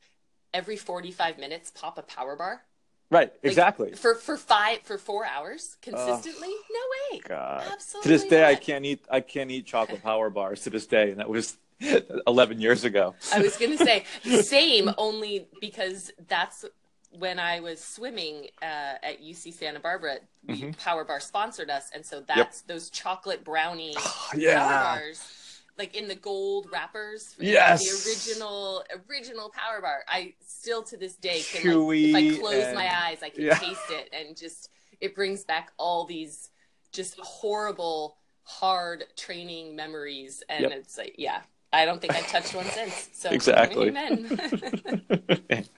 [0.55, 2.63] every 45 minutes pop a power bar?
[3.11, 6.49] Right Like, exactly For for 5 for 4 hours consistently?
[6.49, 6.81] no
[7.13, 7.21] way.
[7.27, 7.65] God.
[7.73, 8.03] Absolutely.
[8.03, 11.11] to this day i can't eat i can't eat chocolate power bars to this day
[11.11, 11.57] and that was
[12.27, 14.05] 11 years ago I was going to say
[14.43, 16.65] same only because that's
[17.11, 20.79] when I was swimming uh, at UC Santa Barbara, the Mhm.
[20.79, 23.97] Power Bar sponsored us, and so that's those chocolate brownie
[24.37, 24.59] yeah.
[24.59, 25.48] Power Bars,
[25.79, 27.35] like in the gold wrappers.
[27.39, 27.85] Yes.
[27.85, 30.05] the original original Power Bar.
[30.09, 33.31] I still to this day can Chewy like, if I close and- my eyes, I
[33.31, 33.55] can Yeah.
[33.55, 36.51] taste it, and just it brings back all these
[36.93, 40.73] just horrible, hard training memories, and Yep.
[40.73, 41.43] it's like yeah.
[41.71, 43.11] I don't think I've touched one since.
[43.13, 43.89] So Exactly.
[43.89, 44.27] Amen.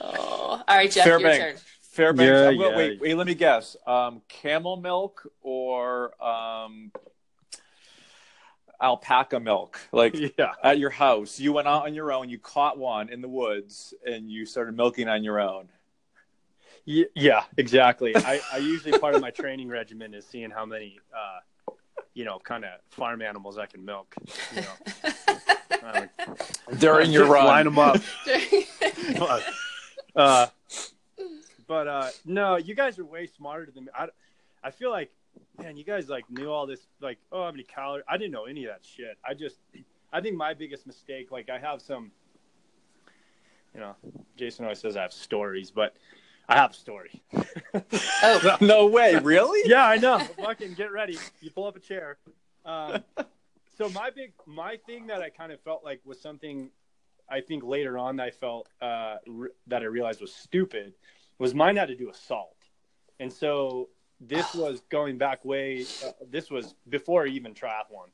[0.00, 1.38] oh, all right, Jeff, your Fairbanks.
[1.62, 1.66] turn.
[1.82, 2.30] Fairbanks.
[2.30, 2.76] Yeah, I'm yeah.
[2.76, 3.16] Wait, wait.
[3.16, 3.76] Let me guess.
[3.86, 6.92] Um, camel milk or um,
[8.80, 9.78] alpaca milk?
[9.92, 10.52] Like Yeah.
[10.62, 12.28] at your house, you went out on your own.
[12.28, 15.68] You caught one in the woods, and you started milking on your own.
[16.86, 18.16] Y- Yeah, exactly.
[18.16, 21.72] I, I usually part of my training regimen is seeing how many, uh,
[22.14, 24.14] you know, kind of farm animals I can milk.
[24.54, 25.12] You know,
[25.82, 26.06] Uh,
[26.78, 27.96] During your just run, line them up.
[29.18, 29.44] but,
[30.14, 30.46] uh,
[31.66, 33.90] but uh, no, you guys are way smarter than me.
[33.98, 34.08] I,
[34.62, 35.10] I feel like,
[35.58, 36.86] man, you guys like knew all this.
[37.00, 38.04] Like, oh, how many calories?
[38.08, 39.18] I didn't know any of that shit.
[39.24, 39.58] I just,
[40.12, 42.10] I think my biggest mistake, like, I have some,
[43.74, 43.94] you know,
[44.36, 45.96] Jason always says I have stories, but
[46.48, 47.22] I have a story.
[48.22, 49.62] Oh, no way, really?
[49.68, 50.18] yeah, I know.
[50.18, 51.18] Fucking get ready.
[51.40, 52.18] You pull up a chair.
[52.66, 53.02] Um,
[53.78, 56.70] so my big, my thing that I kind of felt like was something
[57.30, 60.94] I think later on I felt uh, re- that I realized was stupid
[61.38, 62.56] was mine had to do with salt.
[63.20, 63.88] And so
[64.20, 68.10] this was going back way, uh, this was before even triathlon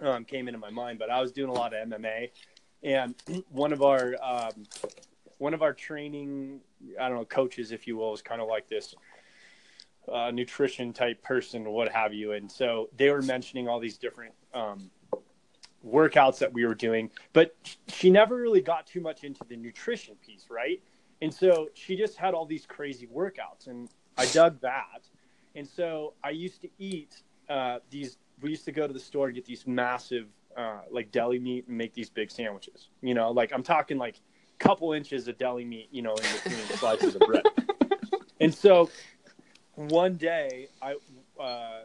[0.00, 2.30] um, came into my mind, but I was doing a lot of MMA.
[2.82, 3.14] And
[3.50, 4.64] one of our, um,
[5.38, 6.60] one of our training,
[7.00, 8.94] I don't know, coaches, if you will, is kind of like this
[10.12, 12.32] uh, nutrition type person, what have you.
[12.32, 14.90] And so they were mentioning all these different um,
[15.86, 17.54] workouts that we were doing, but
[17.88, 20.82] she never really got too much into the nutrition piece, right?
[21.22, 25.08] And so she just had all these crazy workouts, and I dug that.
[25.54, 28.18] And so I used to eat uh, these.
[28.40, 31.66] We used to go to the store and get these massive, uh, like deli meat,
[31.68, 32.88] and make these big sandwiches.
[33.00, 34.20] You know, like I'm talking like
[34.58, 37.44] couple inches of deli meat, you know, in between slices of bread.
[38.40, 38.90] And so
[39.74, 40.96] one day I
[41.40, 41.82] uh,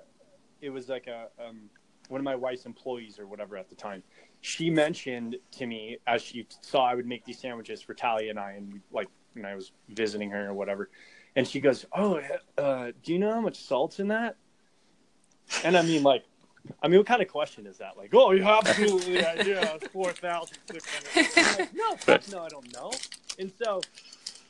[0.61, 1.69] it was like a um,
[2.09, 4.03] one of my wife's employees or whatever at the time.
[4.41, 8.39] She mentioned to me as she saw I would make these sandwiches for Talia and
[8.39, 10.89] I, and we, like, and I was visiting her or whatever,
[11.39, 12.19] and she goes, "Oh,
[12.57, 14.35] uh, do you know how much salt's in that?"
[15.63, 16.25] And I mean, like,
[16.83, 17.95] I mean, what kind of question is that?
[17.95, 21.57] Like, oh, you absolutely, yeah, yeah, four thousand six hundred.
[21.59, 22.91] Like, no, fuck no, I don't know.
[23.39, 23.79] And so,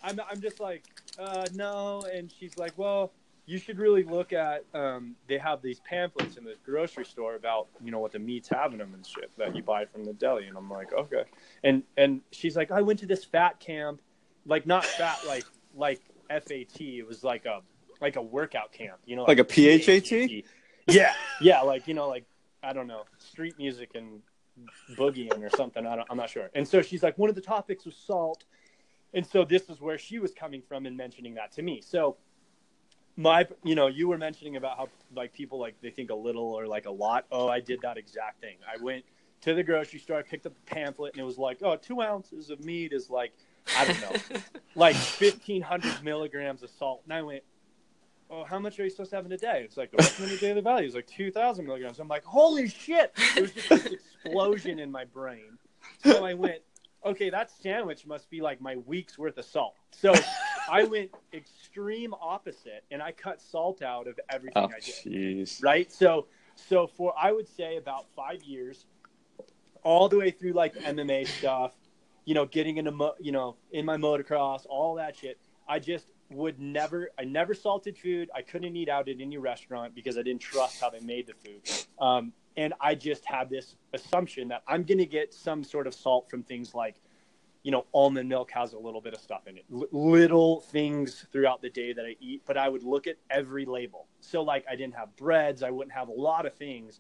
[0.02, 0.84] I'm, I'm just like,
[1.20, 2.02] uh, no.
[2.12, 3.12] And she's like, well,
[3.46, 4.66] you should really look at.
[4.74, 8.50] Um, they have these pamphlets in the grocery store about, you know, what the meats
[8.50, 10.48] have in them and shit that you buy from the deli.
[10.48, 11.26] And I'm like, okay.
[11.64, 14.02] And and she's like, I went to this fat camp,
[14.48, 16.80] like not fat, like like FAT.
[16.80, 17.62] It was like a
[18.02, 20.46] like a workout camp, you know, Like a PHAT?
[20.88, 22.26] Yeah, yeah, like you know, like
[22.64, 24.22] I don't know, street music and
[24.98, 25.86] boogieing or something.
[25.86, 26.50] I don't, I'm not sure.
[26.54, 28.44] And so she's like, one of the topics was salt,
[29.14, 31.82] and so this is where she was coming from in mentioning that to me.
[31.82, 32.18] So
[33.16, 36.52] my, you know, you were mentioning about how like people like they think a little
[36.52, 37.26] or like a lot.
[37.32, 38.58] Oh, I did that exact thing.
[38.68, 39.04] I went
[39.42, 42.02] to the grocery store, I picked up a pamphlet, and it was like, oh, two
[42.02, 43.34] ounces of meat is like,
[43.78, 44.38] I don't know,
[44.76, 47.44] like 1500 milligrams of salt, and I went
[48.30, 49.62] oh, how much are you supposed to have in a day?
[49.66, 52.00] It's like the recommended daily value is like 2,000 milligrams.
[52.00, 53.12] I'm like, holy shit!
[53.36, 53.86] It was just this
[54.24, 55.58] explosion in my brain.
[56.04, 56.62] So I went,
[57.06, 59.76] okay, that sandwich must be like my week's worth of salt.
[59.92, 60.14] So
[60.72, 65.64] I went extreme opposite, and I cut salt out of everything Oh, I did jeez.
[65.64, 65.92] right?
[65.92, 68.86] So, so for I would say about five years,
[69.84, 71.74] all the way through like MMA stuff,
[72.30, 75.40] you know, getting into mo- you know in my motocross, all that shit.
[75.68, 78.30] I just would never, I never salted food.
[78.36, 81.34] I couldn't eat out at any restaurant because I didn't trust how they made the
[81.34, 81.88] food.
[82.00, 85.96] Um, and I just had this assumption that I'm going to get some sort of
[85.96, 86.98] salt from things like,
[87.64, 91.26] you know, almond milk has a little bit of stuff in it, L- little things
[91.32, 94.06] throughout the day that I eat, but I would look at every label.
[94.20, 97.00] So, like, I didn't have breads, I wouldn't have a lot of things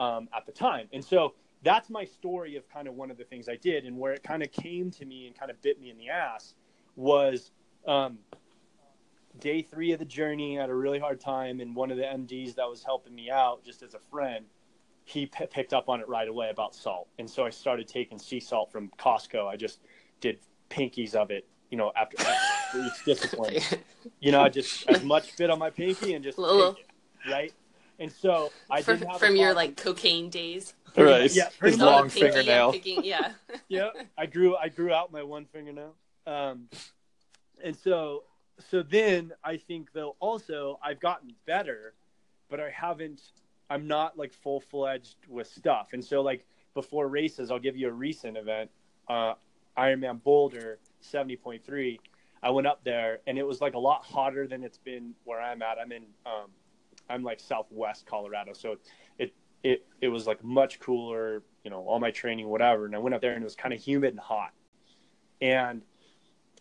[0.00, 0.88] um, at the time.
[0.92, 1.34] And so
[1.64, 3.84] that's my story of kind of one of the things I did.
[3.84, 6.10] And where it kind of came to me and kind of bit me in the
[6.10, 6.54] ass
[6.94, 7.50] was
[7.86, 8.18] um,
[9.40, 10.58] day three of the journey.
[10.58, 11.60] I had a really hard time.
[11.60, 14.44] And one of the MDs that was helping me out, just as a friend,
[15.04, 17.08] he p- picked up on it right away about salt.
[17.18, 19.46] And so I started taking sea salt from Costco.
[19.46, 19.80] I just
[20.20, 20.38] did
[20.70, 22.16] pinkies of it, you know, after
[22.76, 23.60] each discipline.
[24.20, 26.76] You know, I just as much fit on my pinky and just it,
[27.30, 27.52] right.
[27.98, 30.74] And so I from, didn't have from your like cocaine days.
[30.96, 31.34] Right.
[31.34, 32.72] Yeah, His pretty Not a long pinky, fingernail.
[32.72, 33.32] picking- yeah.
[33.68, 35.94] yeah, I grew I grew out my one fingernail.
[36.26, 36.68] Um,
[37.62, 38.24] and so
[38.70, 41.94] so then I think though also I've gotten better,
[42.48, 43.20] but I haven't.
[43.70, 45.88] I'm not like full fledged with stuff.
[45.94, 48.70] And so like before races, I'll give you a recent event,
[49.08, 49.34] uh,
[49.76, 51.98] Ironman Boulder, seventy point three.
[52.42, 55.40] I went up there and it was like a lot hotter than it's been where
[55.40, 55.78] I'm at.
[55.78, 56.50] I'm in um,
[57.08, 58.76] I'm like Southwest Colorado, so
[59.18, 59.32] it
[59.64, 62.86] it it was like much cooler, you know, all my training, whatever.
[62.86, 64.52] And I went up there and it was kind of humid and hot,
[65.40, 65.82] and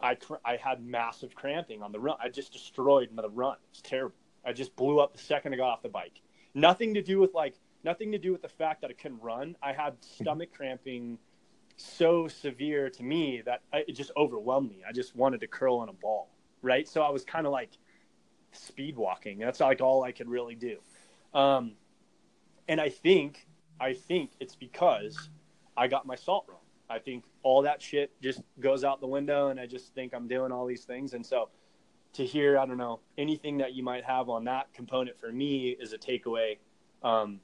[0.01, 2.17] I cr- I had massive cramping on the run.
[2.23, 3.57] I just destroyed the run.
[3.69, 4.15] It's terrible.
[4.45, 6.21] I just blew up the second I got off the bike.
[6.55, 9.55] Nothing to do with like nothing to do with the fact that I couldn't run.
[9.61, 11.19] I had stomach cramping
[11.75, 14.81] so severe to me that I, it just overwhelmed me.
[14.87, 16.29] I just wanted to curl in a ball,
[16.61, 16.87] right?
[16.87, 17.71] So I was kind of like
[18.53, 19.39] speed walking.
[19.39, 20.77] That's like all I could really do.
[21.33, 21.73] Um,
[22.67, 23.47] and I think
[23.79, 25.29] I think it's because
[25.75, 26.59] I got my salt wrong.
[26.89, 30.27] I think all that shit just goes out the window, and I just think I'm
[30.27, 31.13] doing all these things.
[31.13, 31.49] And so,
[32.13, 35.69] to hear, I don't know, anything that you might have on that component for me
[35.69, 36.57] is a takeaway
[37.01, 37.39] um,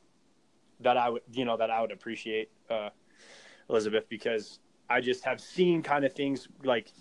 [0.82, 2.90] that I would, you know, that I would appreciate, uh,
[3.70, 6.92] Elizabeth, because I just have seen kind of things like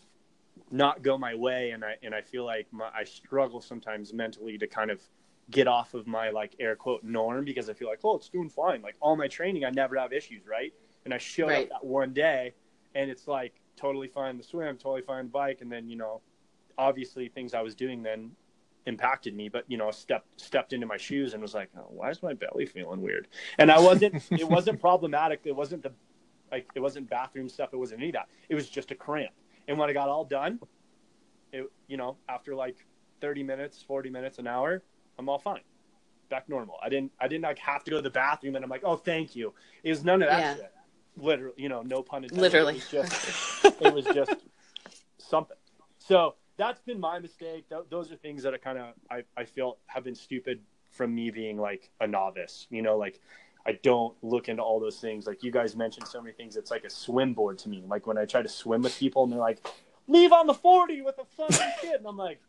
[0.71, 4.57] not go my way, and I and I feel like my, I struggle sometimes mentally
[4.59, 5.03] to kind of
[5.51, 8.49] get off of my like air quote norm because I feel like oh it's doing
[8.51, 8.83] fine.
[8.83, 10.73] Like all my training I never have issues right?
[11.05, 11.65] And I showed Right.
[11.65, 12.55] up that one day
[12.95, 16.21] and it's like totally fine the swim totally fine to bike and then you know
[16.77, 18.33] obviously things I was doing then
[18.87, 22.11] impacted me but you know stepped stepped into my shoes and was like oh, why
[22.11, 23.29] is my belly feeling weird?
[23.59, 25.93] And I wasn't it wasn't problematic it wasn't the
[26.53, 28.29] like it wasn't bathroom stuff it wasn't any of that.
[28.49, 29.33] It was just a cramp.
[29.69, 30.61] And when I got all done
[31.53, 32.87] it you know after like
[33.21, 34.83] 30 minutes 40 minutes an hour
[35.19, 35.61] I'm all fine.
[36.29, 36.77] Back normal.
[36.83, 38.97] I didn't I didn't like have to go to the bathroom and I'm like oh
[38.97, 39.53] thank you.
[39.83, 40.55] It was none of that Yeah.
[40.57, 40.73] shit.
[41.17, 42.43] Literally you know no pun intended.
[42.43, 42.75] Literally.
[42.75, 44.35] it was just it was just
[45.19, 45.57] something.
[45.99, 47.69] So that's been my mistake.
[47.69, 51.15] Th- those are things that I kind of I, I feel have been stupid from
[51.15, 52.67] me being like a novice.
[52.71, 53.21] You know like
[53.67, 55.27] I don't look into all those things.
[55.27, 56.57] Like you guys mentioned so many things.
[56.57, 57.83] It's like a swim board to me.
[57.87, 59.67] Like when I try to swim with people and they're like
[60.07, 61.95] leave on the 40 with a fucking kid.
[61.97, 62.41] And I'm like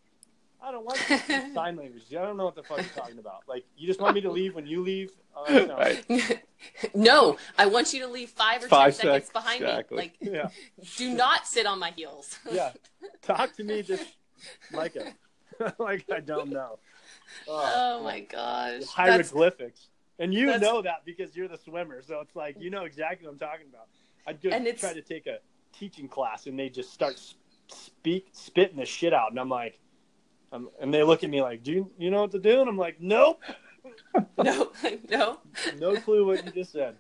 [0.62, 2.04] I don't want to sign language.
[2.12, 3.44] I don't know what the fuck you're talking about.
[3.48, 5.12] Like, you just want me to leave when you leave?
[5.36, 5.78] Uh, no.
[5.78, 6.42] Right.
[6.96, 9.98] no, I want you to leave five or Five ten seconds seconds, behind exactly.
[9.98, 10.04] me.
[10.04, 10.50] Like, Yeah,
[10.98, 12.38] do not sit on my heels.
[12.52, 12.72] yeah.
[13.22, 14.06] Talk to me just
[14.74, 15.14] like it.
[15.80, 16.80] like I don't know.
[17.48, 18.80] Oh my gosh.
[18.80, 19.88] That's, Hieroglyphics.
[20.20, 23.26] And you That's- know that because you're the swimmer, so it's like you know exactly
[23.28, 23.88] what I'm talking about.
[24.28, 25.38] I'd go And it's- try to take a
[25.72, 27.18] teaching class, and they just start
[27.70, 29.80] speak spitting the shit out, and I'm like,
[30.52, 32.70] um, and they look at me like, "Do you, you know what to do?" And
[32.70, 33.42] I'm like, "Nope,
[34.38, 34.72] No,
[35.10, 35.40] no.
[35.78, 36.96] no clue what you just said."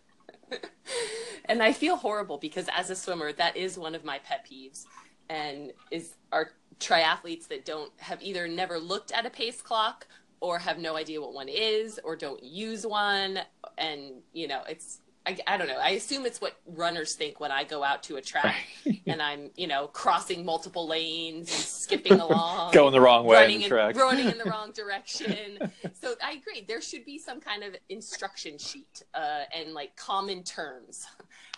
[1.46, 4.86] and I feel horrible because as a swimmer, that is one of my pet peeves,
[5.30, 10.08] and is are triathletes that don't have either never looked at a pace clock
[10.42, 13.40] or have no idea what one is or don't use one,
[13.78, 15.00] and you know it's.
[15.30, 15.78] I, I don't know.
[15.78, 18.56] I assume it's what runners think when I go out to a track
[19.08, 22.74] and I'm, you know, crossing multiple lanes and skipping along.
[22.74, 23.96] Going the wrong way running in, track.
[23.96, 25.60] running in the wrong direction.
[26.02, 26.66] so I agree.
[26.68, 31.06] There should be some kind of instruction sheet uh, and like common terms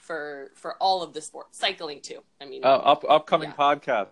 [0.01, 1.57] for for all of the sports.
[1.57, 2.19] Cycling too.
[2.41, 3.55] I mean, Uh, up, upcoming Yeah.
[3.55, 4.07] podcast.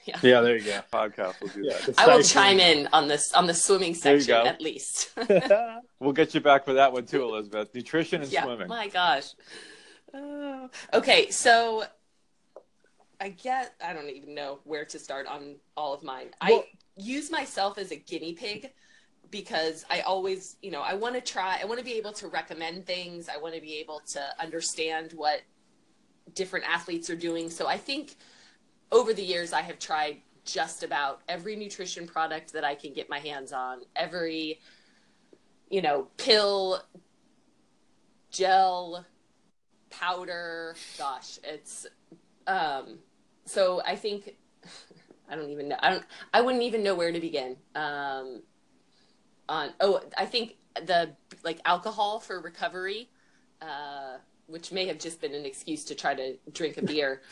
[0.04, 0.18] yeah.
[0.22, 0.80] Yeah, there you go.
[0.92, 1.34] Podcast.
[1.40, 1.98] We'll do Yeah, that.
[1.98, 5.10] I will chime in on this on the swimming There section at least.
[6.00, 7.74] We'll get you back for that one too, Elizabeth.
[7.74, 8.44] Nutrition and yeah.
[8.44, 8.68] swimming.
[8.68, 9.26] My gosh.
[10.14, 10.70] Oh.
[10.94, 11.84] okay, so
[13.20, 16.28] I get I don't even know where to start on all of mine.
[16.46, 18.72] Well- I use myself as a guinea pig
[19.30, 22.28] because I always, you know, I want to try, I want to be able to
[22.28, 23.28] recommend things.
[23.28, 25.42] I want to be able to understand what
[26.34, 27.50] different athletes are doing.
[27.50, 28.16] So I think
[28.92, 33.08] over the years, I have tried just about every nutrition product that I can get
[33.08, 34.60] my hands on, every,
[35.68, 36.82] you know, pill,
[38.30, 39.06] gel,
[39.90, 40.74] powder.
[40.98, 41.86] Gosh, it's,
[42.46, 42.98] um,
[43.44, 44.36] so I think,
[45.28, 45.76] I don't even know.
[45.80, 47.56] I don't, I wouldn't even know where to begin.
[47.74, 48.42] Um,
[49.48, 51.10] on, oh, I think the,
[51.44, 53.08] like alcohol for recovery,
[53.62, 54.16] uh,
[54.50, 57.22] which may have just been an excuse to try to drink a beer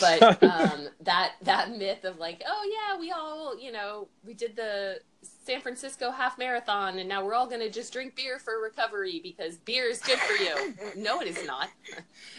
[0.00, 4.56] but um, that that myth of like, oh yeah, we all, you know, we did
[4.56, 8.60] the San Francisco half marathon, and now we're all going to just drink beer for
[8.62, 10.74] recovery because beer is good for you.
[10.96, 11.68] no, it is not,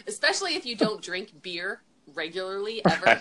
[0.06, 1.82] especially if you don't drink beer
[2.14, 3.20] regularly ever.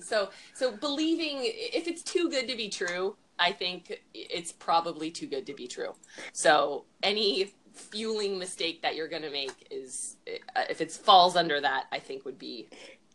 [0.00, 5.26] so, so believing if it's too good to be true, I think it's probably too
[5.26, 5.94] good to be true.
[6.32, 10.16] So any fueling mistake that you're going to make is
[10.56, 12.68] uh, if it falls under that i think would be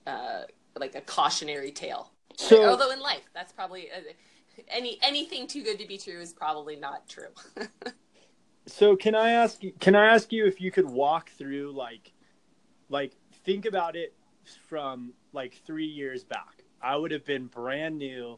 [0.05, 0.43] uh,
[0.77, 4.01] like a cautionary tale So- although in life that's probably uh,
[4.67, 7.29] any anything too good to be true is probably not true
[8.69, 9.61] So can I ask?
[9.79, 12.11] Can I ask you if you could walk through like,
[12.89, 14.13] like think about it
[14.67, 16.63] from like three years back?
[16.81, 18.37] I would have been brand new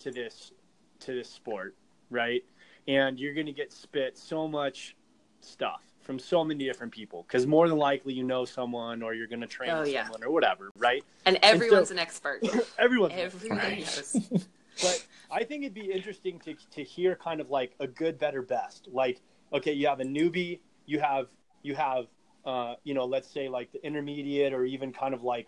[0.00, 0.52] to this
[1.00, 1.74] to this sport,
[2.10, 2.44] right?
[2.86, 4.96] And you're gonna get spit so much
[5.44, 9.26] stuff from so many different people because more than likely you know someone or you're
[9.28, 10.02] gonna train Oh, yeah.
[10.02, 11.04] someone or whatever, right?
[11.26, 12.42] and so- everyone's an expert
[12.78, 14.16] Everyone's everyone knows
[14.82, 18.42] but I think it'd be interesting to to hear kind of like a good, better,
[18.42, 18.88] best.
[18.92, 19.20] Like,
[19.52, 21.28] okay, you have a newbie, you have
[21.62, 22.06] you have
[22.44, 25.46] uh, you know, let's say like the intermediate or even kind of like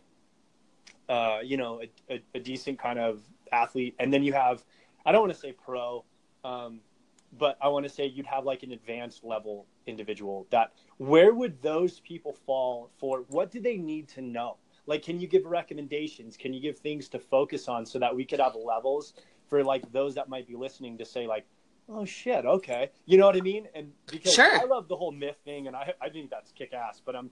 [1.09, 3.21] uh, you know, a, a, a decent kind of
[3.53, 4.63] athlete, and then you have
[5.05, 6.05] I don't want to say pro,
[6.45, 6.81] um,
[7.39, 10.47] but I want to say you'd have like an advanced level individual.
[10.51, 13.25] That where would those people fall for?
[13.29, 14.57] What do they need to know?
[14.87, 16.37] Like, can you give recommendations?
[16.37, 19.15] Can you give things to focus on so that we could have levels
[19.49, 21.47] for like those that might be listening to say like,
[21.89, 23.69] oh shit, okay, you know what I mean?
[23.75, 24.61] And because Sure.
[24.61, 27.01] I love the whole myth thing, and I I think that's kick ass.
[27.05, 27.31] But I'm,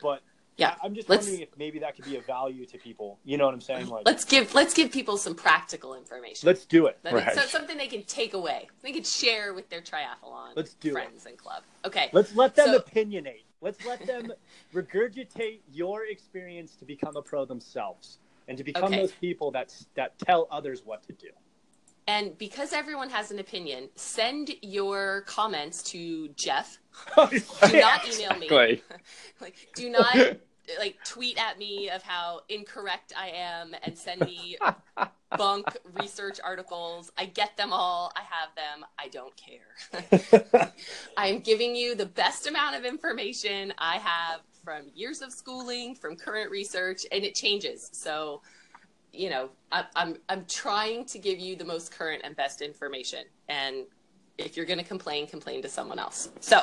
[0.00, 0.22] but
[0.56, 3.18] Yeah, I'm just let's- wondering if maybe that could be a value to people.
[3.24, 3.86] You know what I'm saying?
[3.88, 6.98] Like, let's give let's give people some practical information let's do it.
[7.02, 10.74] That is- so something they can take away they can share with their triathlon Let's
[10.74, 10.92] do it.
[10.92, 13.44] friends and club okay Let's let them So- opinionate.
[13.62, 14.32] Let's let them
[14.74, 18.96] regurgitate your experience to become a pro themselves and to become Okay.
[19.00, 21.28] those people that that tell others what to do.
[22.06, 26.78] And because everyone has an opinion, send your comments to Jeff.
[27.16, 28.48] Oh, Do not email me.
[29.40, 30.14] Like, do not
[30.78, 34.58] like tweet at me of how incorrect I am and send me
[35.36, 35.66] bunk
[36.00, 37.10] research articles.
[37.16, 38.12] I get them all.
[38.16, 38.84] I have them.
[38.98, 40.72] I don't care.
[41.16, 45.94] I am giving you the best amount of information I have from years of schooling,
[45.94, 47.88] from current research, and it changes.
[47.92, 48.42] So,
[49.12, 53.24] you know, I, I'm I'm trying to give you the most current and best information.
[53.48, 53.84] And
[54.38, 56.30] if you're going to complain, complain to someone else.
[56.40, 56.62] So,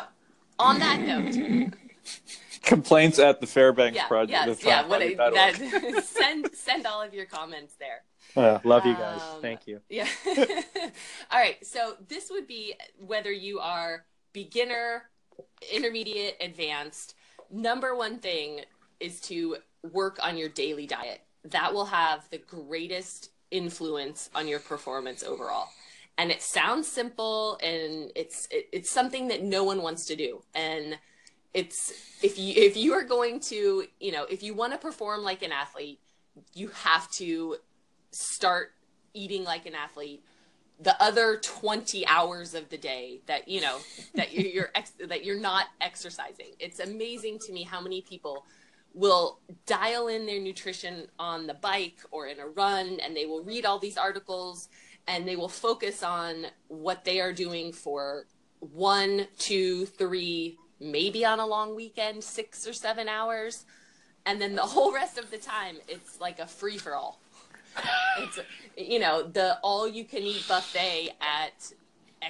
[0.59, 1.73] on that note,
[2.63, 4.47] Complaints at the Fairbanks yeah, project.
[4.47, 4.87] yes, the yeah.
[4.87, 8.03] What I, that, send send all of your comments there.
[8.35, 9.21] Uh, love you guys.
[9.21, 9.81] Um, Thank you.
[9.89, 10.07] Yeah.
[11.31, 11.65] All right.
[11.65, 15.03] So this would be whether you are beginner,
[15.71, 17.15] intermediate, advanced.
[17.49, 18.61] Number one thing
[18.99, 19.57] is to
[19.93, 21.21] work on your daily diet.
[21.45, 25.69] That will have the greatest influence on your performance overall.
[26.17, 30.41] and it sounds simple and it's it, it's something that no one wants to do
[30.55, 30.97] and
[31.53, 35.23] it's if you if you are going to you know if you want to perform
[35.23, 35.99] like an athlete
[36.53, 37.55] you have to
[38.11, 38.73] start
[39.13, 40.23] eating like an athlete
[40.79, 43.77] the other 20 hours of the day that you know
[44.15, 48.45] that you're, you're ex- that you're not exercising it's amazing to me how many people
[48.97, 53.43] will dial in their nutrition on the bike or in a run and they will
[53.43, 54.69] read all these articles
[55.07, 58.25] and they will focus on what they are doing for
[58.59, 63.65] one two three maybe on a long weekend six or seven hours.
[64.25, 67.19] And then the whole rest of the time it's like a free for all
[68.17, 68.39] it's
[68.75, 71.71] you know the all you can eat buffet at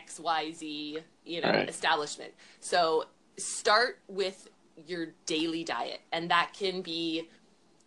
[0.06, 1.70] xyz you know Right.
[1.70, 2.34] establishment.
[2.60, 3.06] So
[3.38, 4.50] start with
[4.86, 6.02] your daily diet.
[6.12, 7.30] And that can be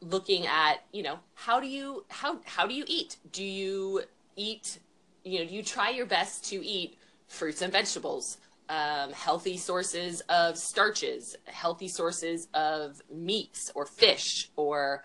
[0.03, 3.17] looking at you know how do you how how do you eat?
[3.33, 4.03] Do you
[4.37, 4.79] eat
[5.25, 6.97] you know do you try your best to eat
[7.29, 8.39] fruits and vegetables?
[8.69, 15.03] Um, healthy sources of starches healthy sources of meats or fish or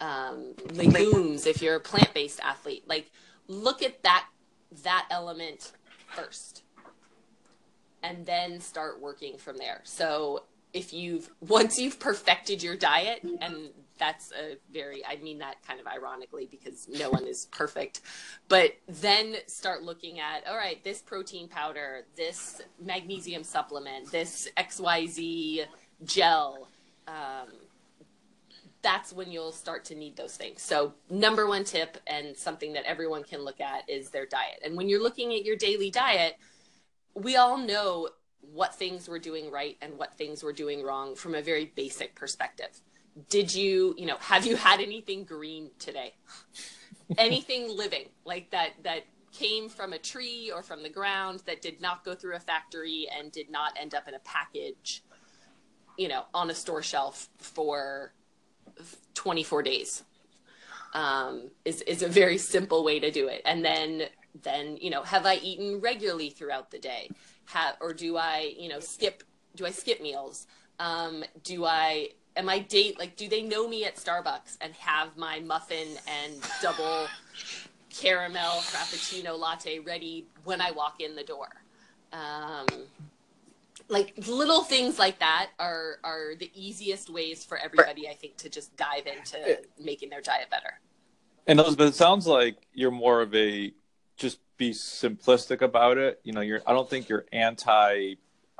[0.00, 2.84] um, legumes if you're a plant-based athlete.
[2.88, 3.10] Like
[3.48, 4.26] look at that
[4.82, 5.72] that element
[6.14, 6.62] first
[8.02, 9.80] and then start working from there.
[9.84, 15.56] So if you've once you've perfected your diet and that's a very i mean that
[15.66, 18.00] kind of ironically because no one is perfect
[18.48, 25.66] but then start looking at all right this protein powder this magnesium supplement this xyz
[26.04, 26.68] gel
[27.06, 27.48] um,
[28.82, 30.60] that's when you'll start to need those things.
[30.60, 34.60] So, number one tip and something that everyone can look at is their diet.
[34.64, 36.36] And when you're looking at your daily diet,
[37.14, 38.08] we all know
[38.52, 42.14] what things we're doing right and what things we're doing wrong from a very basic
[42.14, 42.80] perspective.
[43.28, 46.14] Did you, you know, have you had anything green today?
[47.18, 51.80] anything living like that that came from a tree or from the ground that did
[51.80, 55.02] not go through a factory and did not end up in a package,
[55.96, 58.12] you know, on a store shelf for
[59.14, 60.04] 24 days
[60.94, 63.42] um, is is a very simple way to do it.
[63.44, 64.04] And then
[64.42, 67.10] then you know, have I eaten regularly throughout the day?
[67.46, 69.22] Have or do I you know skip?
[69.56, 70.46] Do I skip meals?
[70.78, 75.16] Um, do I am I date like do they know me at Starbucks and have
[75.16, 77.06] my muffin and double
[77.90, 81.48] caramel frappuccino latte ready when I walk in the door?
[82.12, 82.66] Um,
[83.88, 88.48] like little things like that are are the easiest ways for everybody i think to
[88.48, 90.78] just dive into making their diet better
[91.46, 93.81] And Elizabeth, it sounds like you're more of a just
[94.56, 96.20] be simplistic about it.
[96.24, 96.60] You know, you're.
[96.66, 98.14] I don't think you're anti.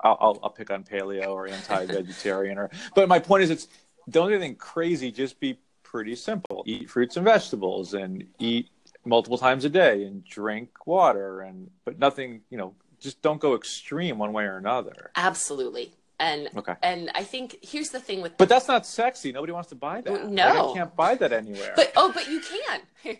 [0.05, 2.71] I'll, I'll, pick on paleo or anti-vegetarian or.
[2.97, 3.69] But my point is, it's
[4.11, 5.13] don't do anything crazy.
[5.13, 6.65] Just be pretty simple.
[6.67, 8.71] Eat fruits and vegetables, and eat
[9.05, 12.41] multiple times a day, and drink water, and but nothing.
[12.51, 15.11] You know, just don't go extreme one way or another.
[15.17, 16.75] absolutely and Okay.
[16.83, 19.33] and i think here's the thing with But that's not sexy.
[19.33, 20.31] Nobody wants to buy that.
[20.31, 20.47] No.
[20.47, 21.73] Like, I can't buy that anywhere.
[21.77, 22.81] but oh but you can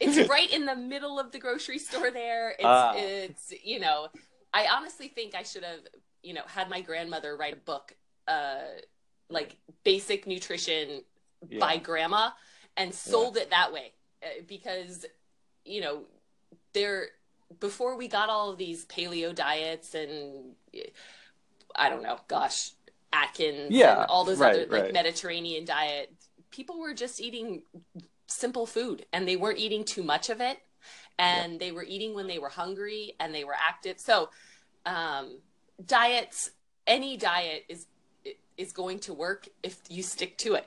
[0.00, 2.92] it's right in the middle of the grocery store there it's Ah.
[2.96, 4.08] it's you know
[4.52, 5.80] i honestly think i should have
[6.22, 7.94] you know had my grandmother write a book
[8.28, 8.60] uh
[9.28, 11.02] like basic nutrition
[11.48, 11.58] Yeah.
[11.60, 12.30] by grandma
[12.76, 13.92] and sold it that way
[14.24, 15.04] uh, because
[15.64, 16.02] you know
[16.72, 17.08] there
[17.60, 20.54] before we got all of these paleo diets and
[21.76, 22.70] i don't know gosh
[23.12, 24.92] atkins Yeah, and all those right, other like right.
[24.92, 26.12] mediterranean diet
[26.50, 27.62] people were just eating
[28.26, 30.58] simple food and they weren't eating too much of it
[31.18, 33.98] and they were eating when they were hungry and they were active.
[33.98, 34.30] So
[34.86, 35.38] um,
[35.84, 36.50] diets
[36.86, 37.86] any diet is
[38.56, 40.66] is going to work if you stick to it.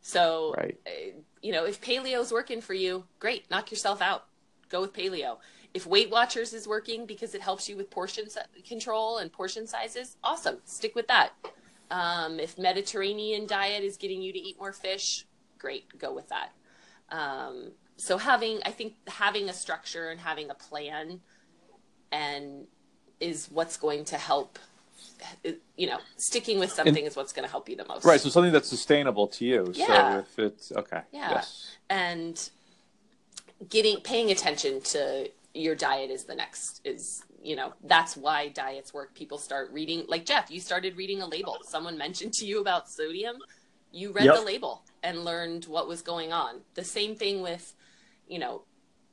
[0.00, 0.78] So Right.
[0.86, 4.26] uh, you know if paleo's working for you great knock yourself out.
[4.68, 5.38] Go with paleo.
[5.74, 8.26] If weight watchers is working because it helps you with portion
[8.66, 11.32] control and portion sizes awesome stick with that.
[11.90, 15.24] Um, if mediterranean diet is getting you to eat more fish
[15.58, 16.50] great go with that
[17.10, 21.20] um, so having i think having a structure and having a plan
[22.12, 22.66] and
[23.20, 24.58] is what's going to help
[25.76, 28.20] you know sticking with something is what's going to help you the most right.
[28.20, 29.72] So something that's sustainable to you.
[29.74, 29.86] Yeah.
[29.86, 31.00] So if it's okay.
[31.12, 31.30] Yeah.
[31.30, 31.76] Yes.
[31.88, 32.50] and
[33.70, 38.92] getting paying attention to your diet is the next is you know that's why diets
[38.92, 42.60] work people start reading like jeff you started reading a label someone mentioned to you
[42.60, 43.36] about sodium
[43.92, 44.34] you read Yep.
[44.34, 47.74] the label and learned what was going on the same thing with
[48.28, 48.62] you know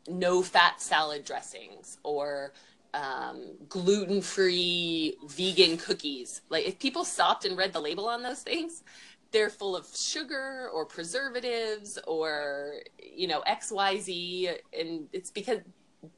[0.08, 2.54] no fat salad dressings or
[2.94, 8.42] um, gluten free vegan cookies like if people stopped and read the label on those
[8.42, 8.84] things
[9.32, 15.60] they're full of sugar or preservatives or you know xyz and it's because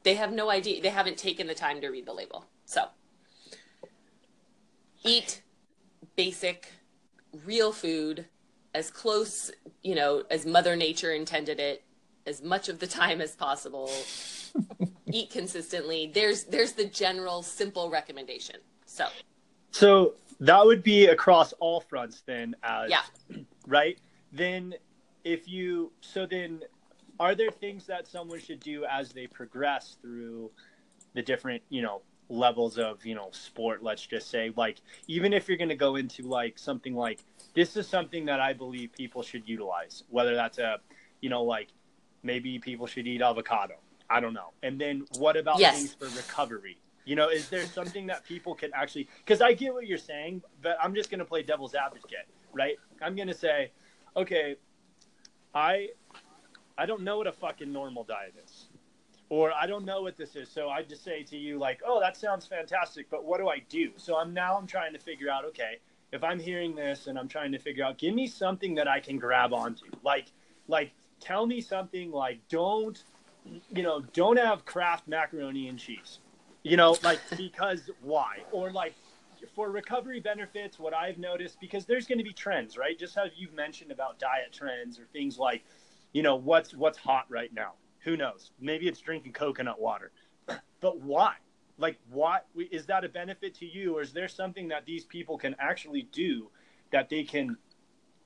[0.02, 0.82] they have no idea.
[0.82, 2.46] They haven't taken the time to read the label.
[2.64, 2.86] So
[5.04, 5.42] eat
[6.16, 6.72] basic,
[7.44, 8.26] real food
[8.76, 9.50] as close,
[9.82, 11.82] you know, as Mother Nature intended it,
[12.26, 13.90] as much of the time as possible.
[15.12, 16.10] eat consistently.
[16.12, 18.56] There's there's the general simple recommendation.
[18.84, 19.06] So
[19.70, 23.02] So that would be across all fronts then as Yeah.
[23.66, 23.98] right?
[24.32, 24.74] Then
[25.24, 26.62] if you so then
[27.18, 30.50] are there things that someone should do as they progress through
[31.14, 35.48] the different, you know, levels of, you know, sport, let's just say, like even if
[35.48, 37.24] you're going to go into like something like
[37.56, 40.78] this is something that I believe people should utilize, whether that's a,
[41.22, 41.68] you know, like
[42.22, 43.74] maybe people should eat avocado.
[44.10, 44.52] I don't know.
[44.62, 45.74] And then what about Yes.
[45.74, 46.78] things for recovery?
[47.06, 49.08] You know, is there something that people can actually?
[49.24, 52.76] Because I get what you're saying, but I'm just going to play devil's advocate, right?
[53.00, 53.72] I'm going to say,
[54.16, 54.56] okay,
[55.54, 55.88] I,
[56.76, 58.66] I don't know what a fucking normal diet is,
[59.30, 60.50] or I don't know what this is.
[60.50, 63.60] So I just say to you, like, oh, that sounds fantastic, but what do I
[63.68, 63.92] do?
[63.96, 65.78] So I'm now I'm trying to figure out, okay,
[66.12, 69.00] if I'm hearing this and I'm trying to figure out, give me something that I
[69.00, 70.26] can grab onto, like,
[70.68, 73.02] like tell me something like don't
[73.70, 76.18] you know, don't have Kraft macaroni and cheese.
[76.62, 78.38] You know, like because why?
[78.52, 78.94] Or like
[79.54, 82.98] for recovery benefits, what I've noticed because there's going to be trends, right?
[82.98, 85.64] Just as you've mentioned about diet trends or things like,
[86.12, 87.72] you know, what's what's hot right now.
[88.00, 88.50] Who knows?
[88.60, 90.10] Maybe it's drinking coconut water.
[90.78, 91.32] But why?
[91.78, 95.36] Like, what is that a benefit to you, or is there something that these people
[95.36, 96.48] can actually do
[96.90, 97.56] that they can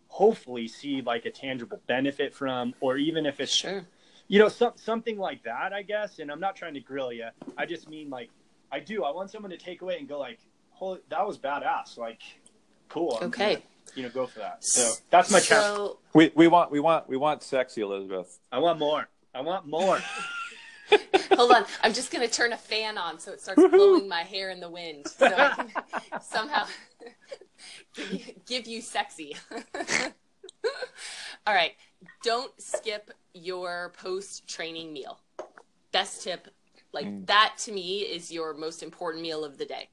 [0.09, 3.87] hopefully see like a tangible benefit from, or even if it's sure.
[4.29, 6.19] you know, some, something like that, I guess.
[6.19, 7.29] And I'm not trying to grill you.
[7.57, 8.31] I just mean like,
[8.71, 9.03] I do.
[9.05, 10.39] I want someone to take away and go like,
[10.71, 12.21] "Holy, that was badass!" Like,
[12.89, 13.19] cool.
[13.21, 13.55] I'm Okay.
[13.55, 13.63] gonna,
[13.97, 14.63] you know, go for that.
[14.63, 15.97] So that's my challenge.
[16.15, 18.39] We we want we want we want sexy Elizabeth.
[18.53, 19.09] I want more.
[19.35, 19.99] I want more.
[21.33, 21.65] hold on.
[21.83, 24.71] I'm just gonna turn a fan on so it starts blowing my hair in the
[24.71, 25.07] wind.
[25.09, 26.67] So I can somehow
[28.47, 29.37] give you, sexy.
[31.47, 31.73] All right.
[32.23, 35.21] Don't skip your post training meal.
[35.93, 36.49] Best tip.
[36.93, 37.27] Like mm.
[37.27, 39.89] that to me is your most important meal of the day.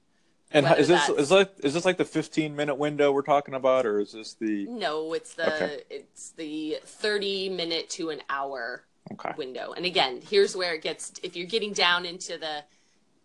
[0.51, 3.53] And Whether is this is like is this like the 15 minute window we're talking
[3.53, 5.83] about, or is this the No, it's the Okay.
[5.89, 9.33] it's the 30 minute to an hour okay?
[9.37, 9.73] window.
[9.73, 12.63] And again, here's where it gets if you're getting down into the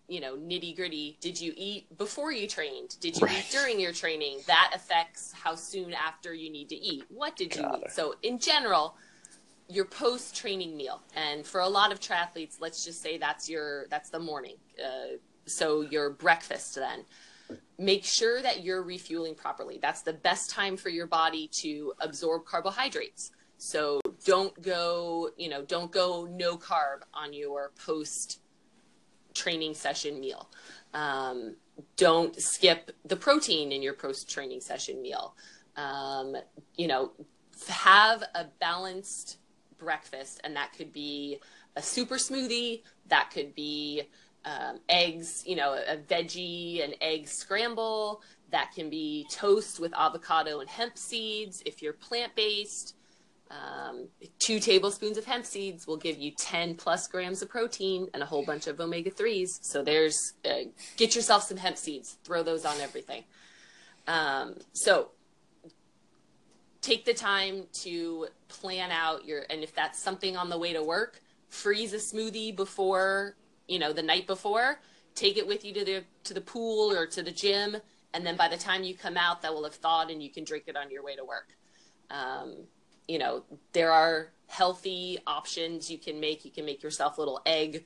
[0.08, 1.16] you know, nitty gritty.
[1.22, 2.96] Did you eat before you trained?
[3.00, 3.38] Did you Right.
[3.38, 4.40] eat during your training?
[4.46, 7.04] That affects how soon after you need to eat.
[7.08, 7.84] What did you Got eat?
[7.84, 7.92] it.
[7.92, 8.94] So, in general,
[9.68, 11.00] your post training meal.
[11.14, 14.56] And for a lot of triathletes, let's just say that's your that's the morning.
[14.78, 15.16] Uh,
[15.46, 17.06] so your breakfast then.
[17.78, 19.78] Make sure that you're refueling properly.
[19.80, 23.30] That's the best time for your body to absorb carbohydrates.
[23.56, 28.40] So don't go, you know, don't go no carb on your post
[29.34, 30.48] training session meal.
[30.94, 31.56] Um,
[31.96, 35.34] don't skip the protein in your post training session meal.
[35.76, 36.36] Um,
[36.76, 37.12] you know,
[37.68, 39.38] have a balanced
[39.78, 41.38] breakfast, and that could be
[41.76, 44.02] a super smoothie, that could be
[44.44, 50.60] um, eggs, you know, a veggie and egg scramble, that can be toast with avocado
[50.60, 52.96] and hemp seeds if you're plant based.
[53.52, 58.22] Um, two tablespoons of hemp seeds will give you 10 plus grams of protein and
[58.22, 59.48] a whole bunch of omega 3s.
[59.60, 63.24] So there's, uh, get yourself some hemp seeds, throw those on everything.
[64.06, 65.10] Um, so
[66.80, 70.82] take the time to plan out your, and if that's something on the way to
[70.82, 73.36] work, freeze a smoothie before,
[73.68, 74.80] you know, the night before,
[75.14, 77.76] take it with you to the, to the pool or to the gym.
[78.14, 80.44] And then by the time you come out, that will have thawed and you can
[80.44, 81.48] drink it on your way to work.
[82.10, 82.66] Um,
[83.08, 86.44] you know, there are healthy options you can make.
[86.44, 87.84] You can make yourself little egg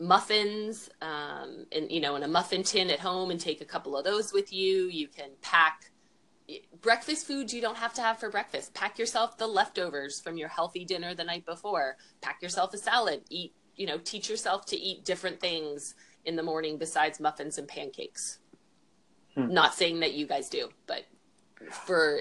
[0.00, 3.96] muffins, um, and you know, in a muffin tin at home, and take a couple
[3.96, 4.88] of those with you.
[4.88, 5.90] You can pack
[6.80, 8.72] breakfast foods you don't have to have for breakfast.
[8.74, 11.96] Pack yourself the leftovers from your healthy dinner the night before.
[12.20, 13.22] Pack yourself a salad.
[13.28, 15.94] Eat, you know, teach yourself to eat different things
[16.24, 18.38] in the morning besides muffins and pancakes.
[19.36, 21.04] Not saying that you guys do, but
[21.70, 22.18] for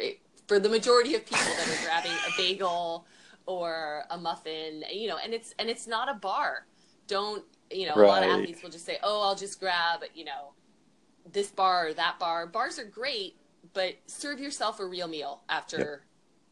[0.48, 3.06] for the majority of people that are grabbing a bagel
[3.45, 6.66] or a muffin, you know, and it's and it's not a bar.
[7.08, 7.95] Don't you know?
[7.95, 10.54] A lot of athletes will just say, "Oh, I'll just grab you know
[11.32, 13.38] this bar or that bar." Bars are great,
[13.74, 16.04] but serve yourself a real meal after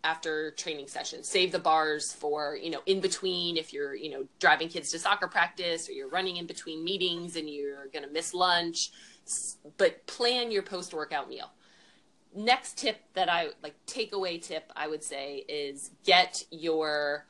[0.04, 1.28] after training sessions.
[1.28, 5.00] Save the bars for you know in between if you're you know driving kids to
[5.00, 8.92] soccer practice or you're running in between meetings and you're going to miss lunch.
[9.78, 11.52] But plan your post workout meal
[12.36, 17.26] next tip that I like takeaway tip I would say is get your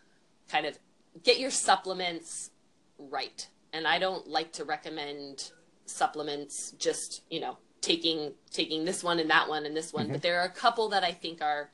[0.49, 0.77] kind of
[1.23, 2.51] get your supplements
[2.97, 3.47] right.
[3.75, 5.51] and I don't like to recommend
[5.85, 10.13] supplements just, you know, taking taking this one and that one and this one, mm-hmm.
[10.13, 11.69] but there are a couple that I think are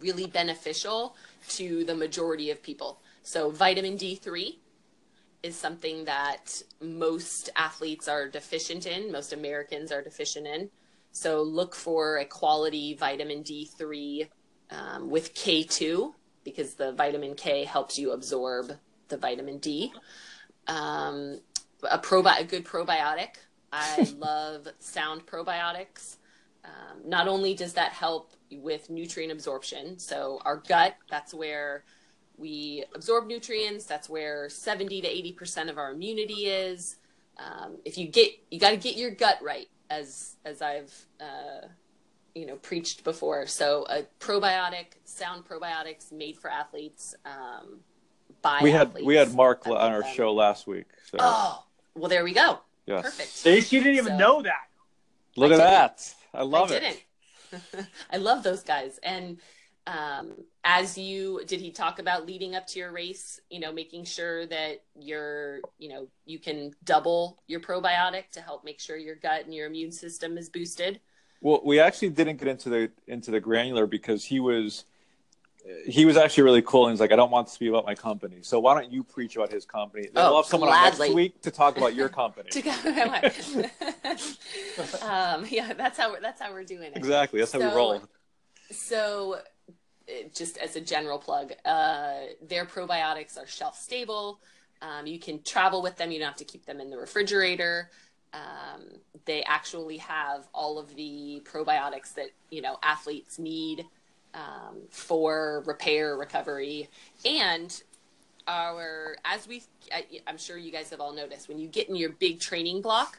[0.00, 1.16] really beneficial
[1.48, 3.00] to the majority of people.
[3.22, 4.56] So vitamin D3
[5.42, 10.70] is something that most athletes are deficient in, most Americans are deficient in.
[11.18, 14.28] So look for a quality vitamin D3
[14.70, 16.12] um, with K2
[16.44, 18.70] because the vitamin K helps you absorb
[19.08, 19.92] the vitamin D.
[20.68, 21.40] Um,
[21.90, 23.30] a probi- a good probiotic.
[23.72, 26.18] I love sound probiotics.
[26.64, 31.82] Um, not only does that help with nutrient absorption, so our gut, that's where
[32.36, 33.86] we absorb nutrients.
[33.86, 36.94] That's where 70 to 80 percent of our immunity is.
[37.38, 41.66] Um, if you get, you got to get your gut right, as as I've uh,
[42.34, 43.46] you know preached before.
[43.46, 47.14] So a probiotic, sound probiotics made for athletes.
[47.24, 47.80] Um,
[48.42, 49.06] by We had athletes.
[49.06, 50.14] we had Mark on our them.
[50.14, 50.86] show last week.
[51.10, 51.64] So Oh,
[51.94, 52.60] well, there we go.
[52.86, 53.02] yes.
[53.02, 53.28] Perfect.
[53.30, 54.68] See, she didn't even So- know that.
[55.36, 55.70] Look I at didn't.
[55.70, 56.14] that.
[56.34, 56.80] I love I it.
[57.52, 57.86] didn't.
[58.12, 58.98] I love those guys.
[59.02, 59.38] And
[59.86, 60.34] um,
[60.70, 63.40] as you did, he talk about leading up to your race.
[63.48, 68.64] You know, making sure that you're, you know, you can double your probiotic to help
[68.64, 71.00] make sure your gut and your immune system is boosted.
[71.40, 74.84] Well, we actually didn't get into the into the granular because he was
[75.86, 77.86] he was actually really cool and he's like, I don't want this to be about
[77.86, 78.42] my company.
[78.42, 80.08] So why don't you preach about his company?
[80.14, 82.50] Oh, we'll have someone on next week to talk about your company.
[82.52, 82.70] To go,
[85.02, 86.96] um, yeah, that's how we're, that's how we're doing it.
[86.96, 87.38] exactly.
[87.38, 88.02] That's how we roll.
[88.70, 89.38] So,
[90.34, 92.14] just as a general plug, uh,
[92.46, 94.40] their probiotics are shelf stable.
[94.80, 96.10] Um, you can travel with them.
[96.10, 97.90] You don't have to keep them in the refrigerator.
[98.32, 98.84] Um,
[99.24, 103.84] they actually have all of the probiotics that you know athletes need
[104.34, 106.88] um, for repair, recovery,
[107.24, 107.82] and
[108.46, 109.62] our as we.
[109.92, 112.82] I, I'm sure you guys have all noticed when you get in your big training
[112.82, 113.18] block,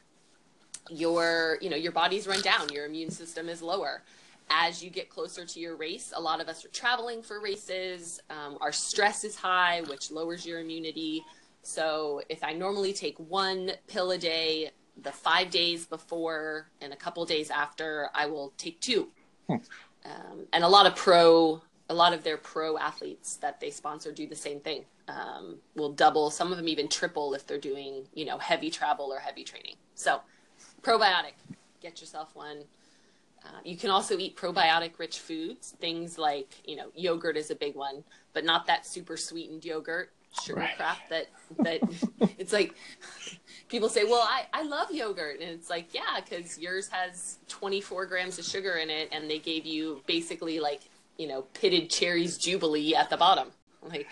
[0.90, 4.04] your you know your body's run down, your immune system is lower
[4.50, 8.20] as you get closer to your race, a lot of us are traveling for races.
[8.30, 11.24] Um, our stress is high, which lowers your immunity.
[11.62, 14.72] So if I normally take one pill a day,
[15.02, 19.10] the five days before and a couple days after, I will take two.
[20.06, 24.12] Um, and a lot of pro, a lot of their pro athletes that they sponsor
[24.12, 24.86] do the same thing.
[25.08, 29.12] Um, will double, some of them even triple if they're doing, you know, heavy travel
[29.12, 29.76] or heavy training.
[29.96, 30.22] So
[30.84, 31.34] probiotic,
[31.82, 32.64] get yourself one.
[33.46, 37.56] Uh, you can also eat probiotic rich foods, things like, you know, yogurt is a
[37.56, 40.12] big one, but not that super sweetened yogurt,
[40.44, 40.76] sugar Right.
[40.76, 41.28] crap that,
[41.60, 41.82] that
[42.38, 42.76] it's like
[43.70, 45.40] people say, well, I, I love yogurt.
[45.40, 49.40] And it's like, yeah, because yours has 24 grams of sugar in it and they
[49.40, 50.82] gave you basically like,
[51.18, 53.52] you know, pitted cherries jubilee at the bottom.
[53.82, 54.08] Like,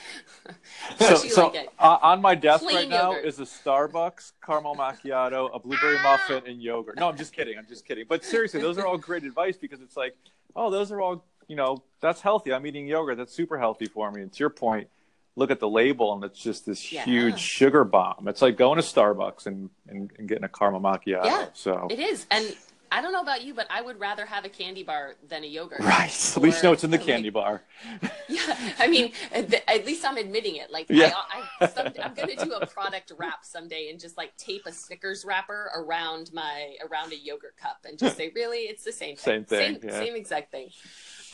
[1.00, 5.60] So, so like uh, on my desk right now is a Starbucks caramel macchiato, a
[5.60, 6.98] blueberry muffin, and yogurt.
[6.98, 7.58] No, I'm just kidding.
[7.58, 8.06] I'm just kidding.
[8.08, 10.16] But seriously, those are all great advice because it's like,
[10.56, 12.54] oh, those are all, you know, that's healthy.
[12.54, 13.18] I'm eating yogurt.
[13.18, 14.22] That's super healthy for me.
[14.22, 14.88] And to your point,
[15.36, 17.04] look at the label and it's just this Yeah.
[17.04, 18.28] huge sugar bomb.
[18.28, 21.26] It's like going to Starbucks and, and, and getting a caramel macchiato.
[21.26, 22.26] Yeah, So, It is.
[22.32, 22.56] And
[22.92, 25.48] I don't know about you, but I would rather have a candy bar than a
[25.48, 25.80] yogurt.
[25.82, 26.06] right.
[26.36, 27.62] At least Or- know it's in the like- candy bar.
[28.30, 30.70] Yeah, I mean, at least I'm admitting it.
[30.70, 31.14] Like, Yeah.
[31.16, 31.66] I,
[32.02, 35.72] I'm going to do a product wrap someday and just like tape a Snickers wrapper
[35.74, 39.46] around my around a yogurt cup and just say, really, it's the same thing, Same
[39.46, 39.98] thing, same, yeah.
[40.00, 40.70] same exact thing.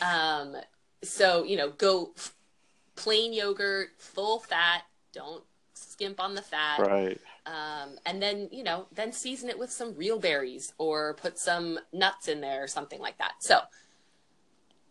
[0.03, 0.55] Um,
[1.01, 2.13] so you know, go
[2.95, 4.83] plain yogurt, full fat.
[5.13, 5.43] Don't
[5.91, 6.79] skimp on the fat.
[6.79, 7.19] Right.
[7.45, 11.79] Um, and then you know, then season it with some real berries or put some
[11.91, 13.33] nuts in there or something like that.
[13.39, 13.59] So.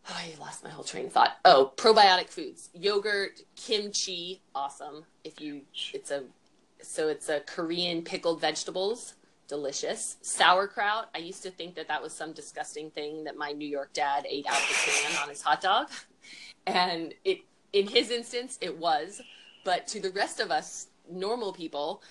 [0.09, 1.36] Oh, I lost my whole train of thought.
[1.45, 5.05] Oh, probiotic foods: yogurt, kimchi, awesome.
[5.24, 5.62] If you,
[5.93, 6.24] it's a,
[6.82, 9.14] so it's a Korean pickled vegetables,
[9.49, 10.16] delicious.
[10.22, 11.09] Sauerkraut.
[11.14, 14.26] I used to think that that was some disgusting thing that my New York dad
[14.28, 15.88] ate out of the can on his hot dog,
[16.66, 17.40] and it,
[17.72, 19.20] in his instance, it was.
[19.64, 22.02] But to the rest of us normal people,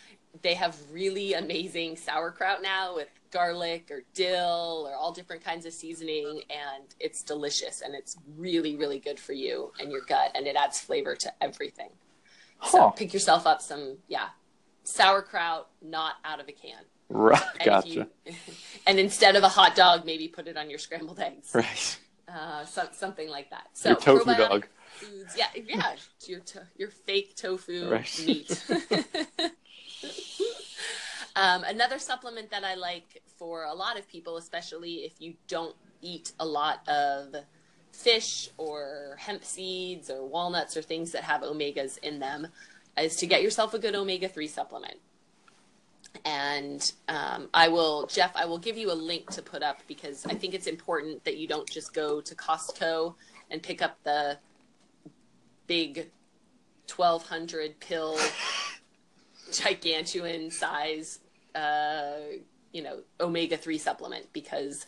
[0.41, 5.73] they have really amazing sauerkraut now with garlic or dill or all different kinds of
[5.73, 10.47] seasoning and it's delicious and it's really really good for you and your gut and
[10.47, 11.89] it adds flavor to everything
[12.65, 12.89] so Huh.
[12.91, 14.27] pick yourself up some yeah
[14.83, 17.41] sauerkraut not out of a can Right.
[17.59, 17.87] and Gotcha.
[17.89, 18.05] you
[18.87, 21.97] and instead of a hot dog maybe put it on your scrambled eggs Right.
[22.27, 24.67] uh, some, something like that so Your tofu dog.
[25.01, 25.95] Foods yeah yeah
[26.27, 28.21] your to- your fake tofu Right.
[28.25, 28.63] meat
[31.35, 35.75] um, another supplement that I like for a lot of people, especially if you don't
[36.01, 37.33] eat a lot of
[37.91, 42.47] fish or hemp seeds or walnuts or things that have omegas in them,
[42.97, 44.97] is to get yourself a good omega 3 supplement.
[46.25, 50.25] and um, I will, Jeff, I will give you a link to put up because
[50.25, 53.15] I think it's important that you don't just go to Costco
[53.49, 54.37] and pick up the
[55.71, 56.11] big
[56.93, 58.17] 1200 pill
[59.51, 61.19] gigantuan size
[61.55, 62.15] uh,
[62.73, 64.85] you know omega-3 supplement because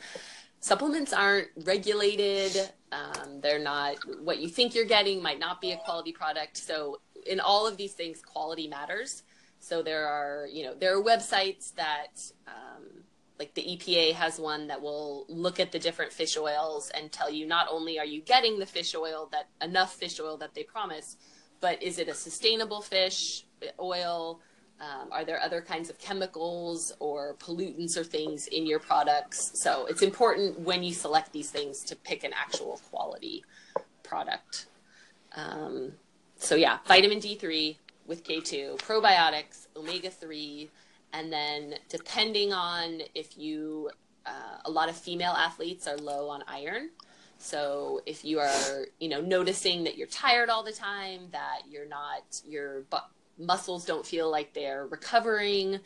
[0.59, 2.69] supplements aren't regulated.
[2.91, 6.57] Um, they're not what you think you're getting might not be a quality product.
[6.57, 9.23] So in all of these things quality matters.
[9.59, 12.13] So there are you know there are websites that
[12.45, 13.02] um,
[13.43, 17.29] like the epa has one that will look at the different fish oils and tell
[17.29, 20.63] you not only are you getting the fish oil that enough fish oil that they
[20.63, 21.17] promise
[21.59, 23.43] but is it a sustainable fish
[23.81, 24.39] oil
[24.79, 29.51] um, are there other kinds of chemicals or pollutants or things in your products?
[29.53, 33.45] So it's important when you select these things to pick an actual quality
[34.01, 34.65] product.
[35.35, 35.93] Um,
[36.37, 37.77] so yeah, vitamin D3
[38.07, 40.69] with K2, probiotics, omega 3,
[41.13, 43.89] and then depending on if you,
[44.25, 46.89] uh, a lot of female athletes are low on iron.
[47.37, 51.87] So if you are, you know, noticing that you're tired all the time, that you're
[51.87, 52.83] not, your
[53.37, 55.79] muscles don't feel like they're recovering,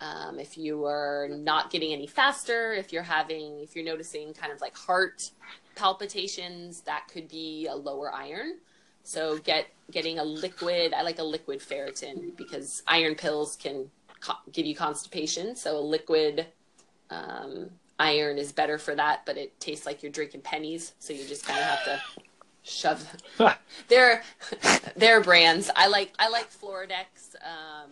[0.00, 4.52] um, if you are not getting any faster, if you're having, if you're noticing kind
[4.52, 5.30] of like heart
[5.76, 8.58] palpitations, that could be a lower iron.
[9.02, 10.94] So get getting a liquid.
[10.94, 13.90] I like a liquid ferritin because iron pills can
[14.52, 15.56] give you constipation.
[15.56, 16.46] So a liquid
[17.10, 20.94] um, iron is better for that, but it tastes like you're drinking pennies.
[20.98, 22.00] So you just kind of have to
[22.62, 23.06] shove
[23.88, 24.22] their
[24.96, 25.70] their brands.
[25.76, 27.34] I like I like Floradix.
[27.42, 27.90] Um,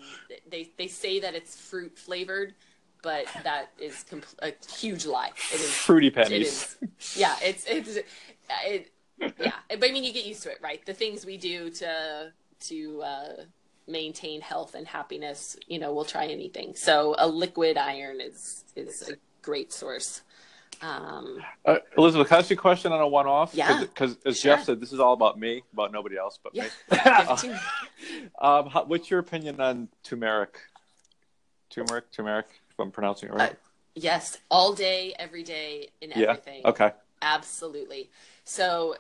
[0.51, 2.55] they they say that it's fruit flavored,
[3.03, 5.31] but that is compl- a huge lie.
[5.53, 6.33] It is fruity pennies.
[6.33, 6.77] It is,
[7.17, 7.99] yeah, it's it's
[8.67, 9.53] it, yeah.
[9.69, 10.85] But I mean, you get used to it, right?
[10.85, 13.33] The things we do to to uh,
[13.89, 16.75] maintain health and happiness, you know, we'll try anything.
[16.77, 20.23] So a liquid iron is is a great source.
[20.81, 23.55] Um, uh, Elizabeth, can I ask you a question on a one-off?
[23.55, 23.81] Yeah.
[23.81, 24.57] Because as Sure.
[24.57, 26.69] Jeff said, this is all about me, about nobody else but yeah.
[27.43, 27.55] me.
[28.41, 30.59] Um, how, what's your opinion on turmeric?
[31.71, 32.47] Turmeric, turmeric.
[32.71, 33.53] If I'm pronouncing it right.
[33.53, 33.57] Uh,
[33.95, 36.31] yes, all day, every day, in yeah.
[36.31, 36.63] everything.
[36.65, 36.93] Okay.
[37.23, 38.11] Absolutely.
[38.45, 38.97] So,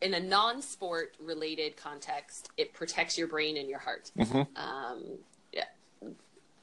[0.00, 4.10] in a non sport related context, it protects your brain and your heart.
[4.16, 4.46] Mhm.
[4.56, 5.18] Um,
[5.52, 5.66] yeah,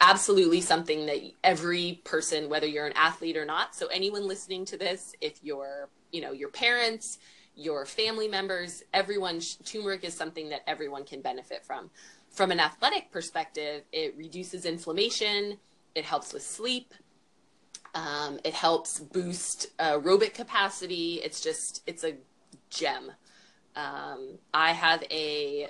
[0.01, 4.77] absolutely something that every person, whether you're an athlete or not, so anyone listening to
[4.77, 7.19] this, if you're, you know, your parents,
[7.55, 11.89] your family members, everyone, turmeric is something that everyone can benefit from.
[12.29, 15.57] From an athletic perspective, it reduces inflammation,
[15.95, 16.93] it helps with sleep,
[17.95, 21.15] um, it helps boost aerobic capacity.
[21.23, 22.13] It's just, it's a
[22.69, 23.11] gem.
[23.77, 25.69] Um, I have a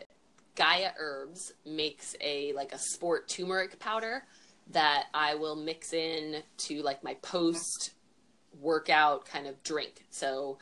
[0.55, 4.24] Gaia Herbs makes a like a sport turmeric powder
[4.72, 7.91] that I will mix in to like my post
[8.60, 10.05] workout kind of drink.
[10.10, 10.58] So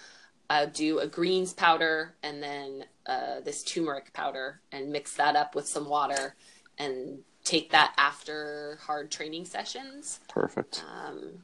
[0.50, 5.56] I'll do a greens powder and then uh, this turmeric powder and mix that up
[5.56, 6.36] with some water
[6.78, 10.20] and take that after hard training sessions.
[10.28, 10.84] Perfect.
[10.92, 11.40] Um,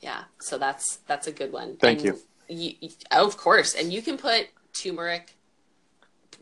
[0.00, 1.76] yeah, so that's that's a good one.
[1.76, 2.18] Thank you.
[2.48, 2.74] you-
[3.10, 5.36] of course, and you can put turmeric,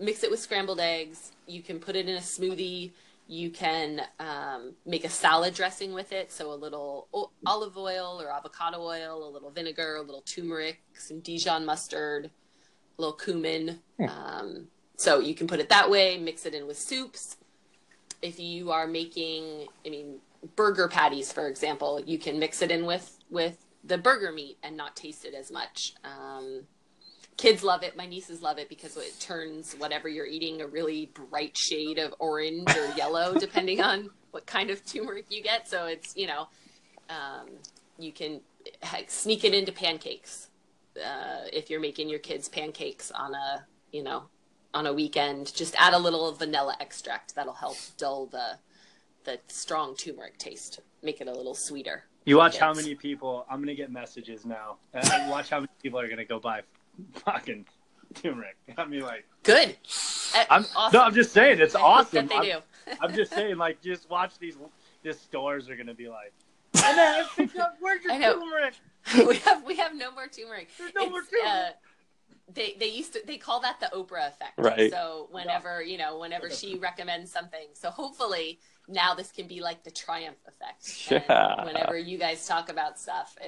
[0.00, 1.32] mix it with scrambled eggs.
[1.46, 2.92] You can put it in a smoothie.
[3.28, 6.32] You can um, make a salad dressing with it.
[6.32, 10.80] So a little o- olive oil or avocado oil, a little vinegar, a little turmeric,
[10.94, 12.30] some Dijon mustard,
[12.98, 13.80] a little cumin.
[14.00, 16.18] Um, so you can put it that way.
[16.18, 17.36] Mix it in with soups
[18.22, 20.18] if you are making i mean
[20.56, 24.76] burger patties for example you can mix it in with with the burger meat and
[24.76, 26.62] not taste it as much um,
[27.40, 31.10] kids love it my nieces love it because it turns whatever you're eating a really
[31.14, 35.86] bright shade of orange or yellow depending on what kind of turmeric you get so
[35.86, 36.48] it's you know
[37.08, 37.48] um,
[37.98, 38.40] you can
[38.82, 40.48] heck, sneak it into pancakes
[40.98, 44.24] uh, if you're making your kids pancakes on a you know
[44.74, 48.58] on a weekend just add a little vanilla extract that'll help dull the
[49.24, 53.46] the strong turmeric taste make it a little sweeter You watch how many people.
[53.50, 54.76] I'm gonna get messages now.
[54.92, 56.60] Uh, watch how many people are gonna go buy
[57.24, 57.66] fucking
[58.14, 58.56] turmeric.
[58.76, 59.76] I mean, like, good
[60.34, 60.98] Uh, I'm awesome.
[60.98, 62.26] no, I'm just saying it's I awesome.
[62.26, 64.56] that they I'm, do I'm just saying, like, just watch these.
[65.02, 66.32] These stores are gonna be like,
[66.84, 67.76] and then pick up.
[67.80, 68.38] Where's your I know.
[68.38, 68.74] turmeric?
[69.26, 71.46] we have we have no more turmeric There's no more turmeric.
[71.46, 71.70] uh,
[72.52, 74.52] they they used to they call that the Oprah effect.
[74.58, 74.90] Right.
[74.90, 78.60] So whenever you know whenever she recommends something, so hopefully
[78.90, 81.24] now this can be like the triumph effect.
[81.30, 83.46] And whenever you guys talk about stuff, uh,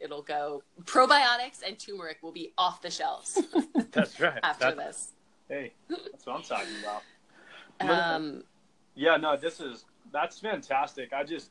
[0.00, 3.40] it'll go probiotics and turmeric will be off the shelves
[3.92, 4.38] That's right.
[4.42, 5.12] after That's- this.
[5.48, 8.14] Hey, that's what I'm talking about.
[8.14, 8.44] Um,
[8.94, 11.12] Yeah, no, this is that's fantastic.
[11.12, 11.50] I just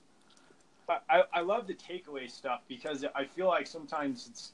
[1.09, 4.53] I, I love the takeaway stuff because I feel like sometimes it's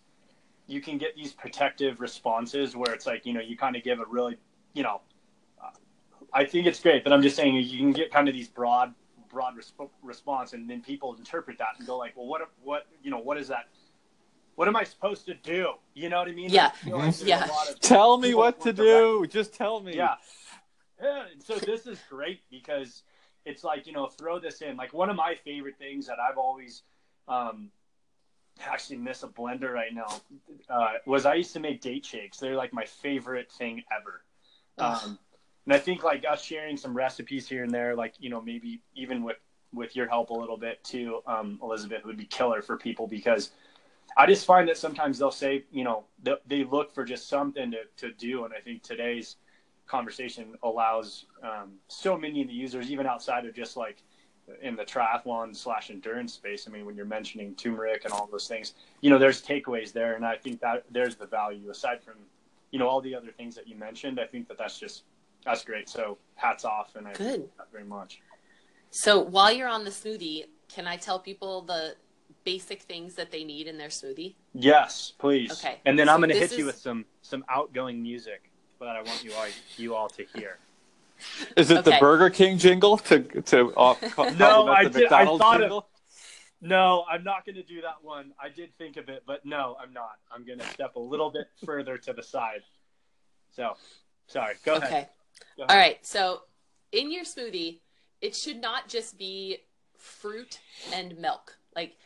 [0.67, 3.99] you can get these protective responses where it's like you know you kind of give
[3.99, 4.37] a really
[4.73, 5.14] you know uh,
[6.35, 8.93] I think it's great, but I'm just saying you can get kind of these broad
[9.29, 13.09] broad resp- response, and then people interpret that and go like, well, what what you
[13.09, 13.69] know what is that?
[14.55, 15.73] What am I supposed to do?
[15.93, 16.49] You know what I mean?
[16.49, 16.71] Yeah.
[16.85, 17.47] I like there's a Yeah.
[17.81, 19.25] Tell me what to want direct- do.
[19.29, 19.95] Just tell me.
[19.95, 20.15] yeah.
[21.01, 21.25] Yeah.
[21.43, 23.03] So this is great because
[23.45, 24.77] it's like, you know, throw this in.
[24.77, 26.83] Like one of my favorite things that I've always
[27.27, 27.69] um
[28.65, 30.21] actually miss a blender right now
[30.69, 32.37] uh, was I used to make date shakes.
[32.37, 34.21] They're like my favorite thing ever.
[34.77, 35.19] Um,
[35.65, 38.81] and I think like us sharing some recipes here and there, like, you know, maybe
[38.95, 39.37] even with,
[39.73, 43.51] with your help a little bit too, um, Elizabeth would be killer for people because
[44.15, 47.71] I just find that sometimes they'll say, you know, they, they look for just something
[47.71, 48.45] to, to do.
[48.45, 49.37] And I think today's
[49.87, 54.03] conversation allows um, so many of the users, even outside of just like
[54.61, 56.67] in the triathlon slash endurance space.
[56.67, 60.13] I mean, when you're mentioning turmeric and all those things, you know, there's takeaways there.
[60.13, 62.15] And I think that there's the value aside from,
[62.69, 64.19] you know, all the other things that you mentioned.
[64.19, 65.03] I think that that's just,
[65.45, 65.87] that's great.
[65.89, 66.95] So hats off.
[66.95, 67.21] And I Good.
[67.27, 68.19] appreciate that very much.
[68.89, 71.95] So while you're on the smoothie, can I tell people the
[72.43, 74.35] basic things that they need in their smoothie?
[74.53, 75.51] Yes, please.
[75.51, 75.79] Okay.
[75.85, 79.01] And then I'm going to This hit you with some, some outgoing music that I
[79.01, 79.45] want you all,
[79.77, 80.57] you all to hear.
[81.55, 85.19] Is it the Burger King jingle to to off, compliment No, I the did- I
[85.23, 85.83] McDonald's thought of-
[86.61, 88.33] No, I'm not going to do that one.
[88.41, 90.17] I did think of it, but no, I'm not.
[90.29, 92.61] I'm going to step a little bit further to the side.
[93.55, 93.77] So,
[94.27, 94.55] sorry.
[94.65, 94.87] Go ahead.
[94.91, 95.09] Okay.
[95.59, 96.03] All right.
[96.05, 96.41] So
[96.91, 97.79] in your smoothie,
[98.21, 99.57] it should not just be
[99.97, 100.59] fruit
[100.93, 101.57] and milk.
[101.75, 101.97] Like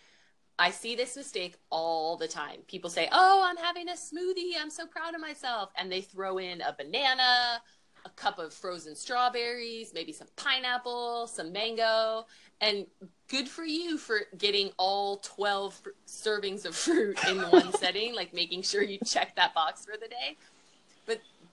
[0.57, 2.59] I see this mistake all the time.
[2.67, 4.53] People say, "Oh, I'm having a smoothie.
[4.59, 7.61] I'm so proud of myself." And they throw in a banana,
[8.05, 12.25] a cup of frozen strawberries, maybe some pineapple, some mango,
[12.61, 12.86] and
[13.30, 18.34] good for you for getting all 12 fr- servings of fruit in one setting, like
[18.34, 20.38] making sure you check that box for the day.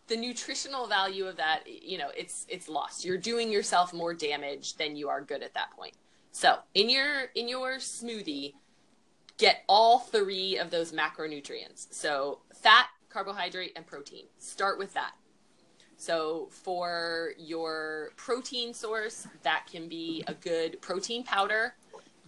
[0.09, 3.05] The nutritional value of that, you know, it's it's lost.
[3.05, 5.95] You're doing yourself more damage than you are good at that point.
[6.31, 8.55] So, in your in your smoothie,
[9.39, 11.89] get all three of those macronutrients.
[11.91, 14.27] So, fat, carbohydrate, and protein.
[14.39, 15.13] Start with that.
[15.97, 21.75] So, for your protein source, that can be a good protein powder.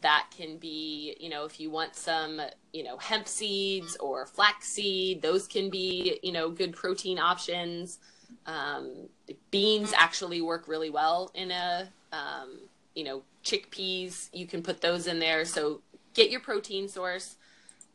[0.00, 2.40] That can be, you know, if you want some,
[2.72, 7.98] you know, hemp seeds or flaxseed, those can be, you know, good protein options.
[8.46, 9.08] Um,
[9.50, 12.60] beans actually work really well in a, um,
[12.94, 14.28] you know, chickpeas.
[14.32, 15.44] You can put those in there.
[15.44, 15.80] So,
[16.14, 17.36] get your protein source,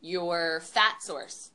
[0.00, 1.50] your fat source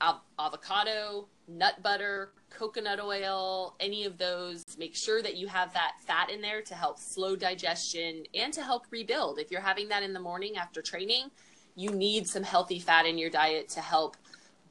[0.00, 4.64] av- avocado, nut butter, coconut oil, any of those.
[4.78, 8.62] Make sure that you have that fat in there to help slow digestion and to
[8.62, 9.38] help rebuild.
[9.38, 11.30] If you're having that in the morning after training,
[11.76, 14.16] you need some healthy fat in your diet to help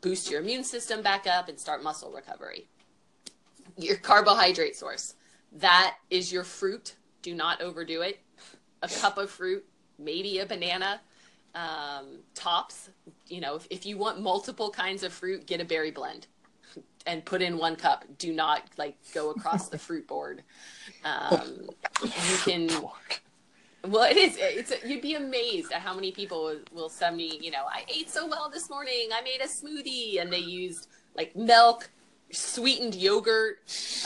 [0.02, 2.68] boost your immune system back up and start muscle recovery.
[3.78, 5.16] Your carbohydrate source.
[5.52, 6.96] That is your fruit.
[7.22, 8.20] Do not overdo it.
[8.82, 9.66] A cup of fruit,
[9.98, 11.02] maybe a banana,
[11.54, 12.90] um, tops.
[13.28, 16.28] You know, if, if you want multiple kinds of fruit, get a berry blend
[17.06, 18.06] and put in one cup.
[18.18, 20.44] Do not like go across the fruit board.
[21.04, 21.70] Um,
[22.04, 22.70] you can.
[23.88, 24.38] Well, it is.
[24.40, 24.74] It's.
[24.86, 27.40] You'd be amazed at how many people will, will send me.
[27.42, 29.10] You know, I ate so well this morning.
[29.14, 31.90] I made a smoothie, and they used like milk,
[32.32, 33.60] sweetened yogurt,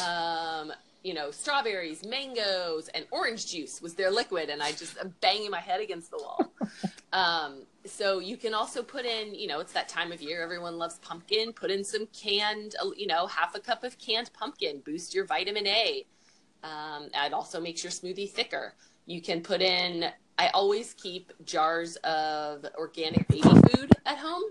[0.06, 0.72] um,
[1.04, 5.52] you know, strawberries, mangoes, and orange juice was their liquid, and I just am banging
[5.52, 6.52] my head against the wall.
[7.14, 10.42] um, so you can also put in, you know, it's that time of year.
[10.42, 11.52] Everyone loves pumpkin.
[11.54, 14.82] Put in some canned, uh, you know, half a cup of canned pumpkin.
[14.86, 16.06] Boost your vitamin A.
[16.64, 18.74] Um, it also makes your smoothie thicker.
[19.06, 20.06] You can put in.
[20.38, 24.44] I always keep jars of organic baby food at home.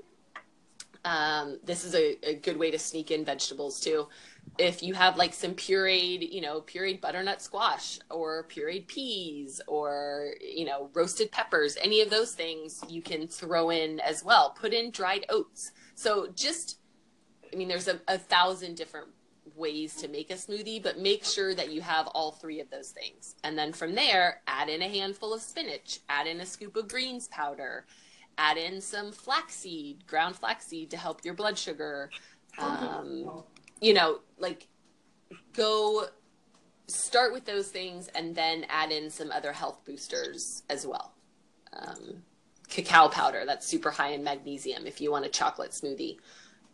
[1.05, 4.09] Um, this is a, a good way to sneak in vegetables too.
[4.59, 10.34] If you have like some pureed, you know, pureed butternut squash or pureed peas or,
[10.40, 14.51] you know, roasted peppers, any of those things you can throw in as well.
[14.51, 15.72] Put in dried oats.
[15.95, 16.78] So just,
[17.53, 19.09] I mean, there's a, a thousand different
[19.57, 22.90] ways to make a smoothie, but make sure that you have all three of those
[22.90, 23.34] things.
[23.45, 26.88] And then from there, add in a handful of spinach, add in a scoop of
[26.88, 27.86] greens powder,
[28.38, 32.11] add in some flaxseed, ground flaxseed to help your blood sugar.
[32.59, 33.45] Um,
[33.80, 34.68] you know, like
[35.55, 36.07] go
[36.88, 41.14] start with those things and then add in some other health boosters as well.
[41.72, 42.22] Um,
[42.68, 46.18] cacao powder, that's super high in magnesium if you want a chocolate smoothie.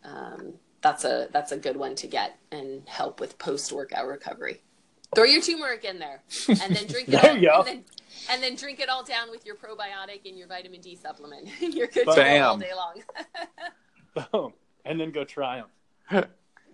[0.03, 4.61] Um, that's a that's a good one to get and help with post workout recovery.
[5.15, 7.21] Throw your turmeric in there, and then drink it.
[7.21, 7.59] There all, you go.
[7.59, 7.83] And then,
[8.29, 11.49] and then drink it all down with your probiotic and your vitamin D supplement.
[11.59, 13.01] You're good to go all day long.
[14.31, 14.53] Boom.
[14.85, 15.69] And then go triumph.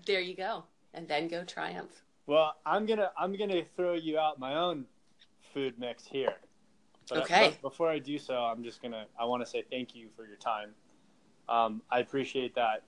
[0.05, 0.65] there you go,
[0.95, 1.91] and then go triumph.
[2.25, 4.85] Well, I'm gonna I'm gonna throw you out my own
[5.53, 6.33] food mix here.
[7.07, 7.49] But Okay.
[7.51, 10.25] but before I do so, I'm just gonna I want to say thank you for
[10.25, 10.71] your time.
[11.47, 12.81] Um, I appreciate that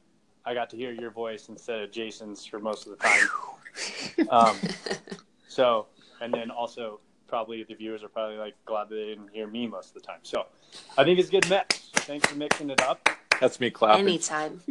[0.43, 4.27] I got to hear your voice instead of Jason's for most of the time.
[4.29, 4.57] um,
[5.47, 5.85] so,
[6.21, 9.67] and then also probably the viewers are probably like glad that they didn't hear me
[9.67, 10.19] most of the time.
[10.23, 10.45] So,
[10.97, 11.89] I think it's a good mix.
[11.93, 13.07] Thanks for mixing it up.
[13.39, 14.07] That's me clapping.
[14.07, 14.61] Anytime.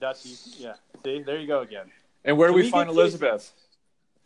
[0.00, 0.66] That's you.
[0.66, 0.74] Yeah.
[1.04, 1.92] See, there you go again.
[2.24, 3.52] And where do we, we find Elizabeth?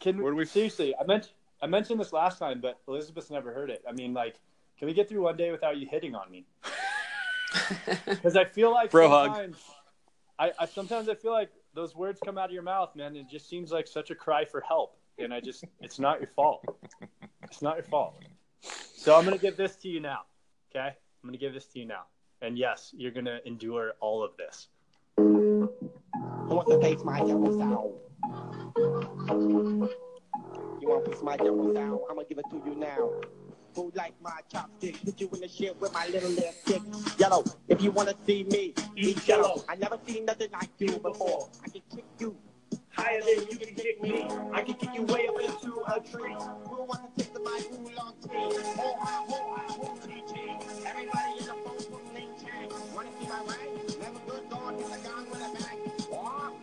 [0.01, 0.95] Can Where do we- seriously?
[1.01, 1.33] I meant
[1.63, 3.85] I mentioned this last time, but Elizabeth's never heard it.
[3.89, 4.35] I mean, like,
[4.79, 6.45] can we get through one day without you hitting on me?
[8.07, 9.27] Because I feel like Bro hug.
[9.27, 9.57] sometimes,
[10.39, 13.15] I, I sometimes I feel like those words come out of your mouth, man.
[13.15, 16.31] It just seems like such a cry for help, and I just it's not your
[16.35, 16.65] fault.
[17.43, 18.15] It's not your fault.
[18.63, 20.21] So I'm gonna give this to you now.
[20.71, 22.05] Okay, I'm gonna give this to you now,
[22.41, 24.69] and yes, you're gonna endure all of this.
[26.49, 27.93] Who want to taste my yellow sour?
[30.81, 32.01] You want to my yellow sour?
[32.11, 33.11] I'm gonna give it to you now.
[33.75, 35.03] Who like my chopstick?
[35.05, 36.83] Put you in the shit with my little left stick.
[37.19, 39.65] Yellow, if you wanna see me, eat yellow.
[39.69, 41.49] I never seen nothing like you before.
[41.65, 42.37] I can kick you
[42.91, 44.27] higher than you can kick me.
[44.53, 46.35] I can kick you way up into a tree.
[46.69, 48.29] Who wanna take taste of my oolong tea?
[48.79, 50.22] Oh, ah, oh, ah, oh, tea,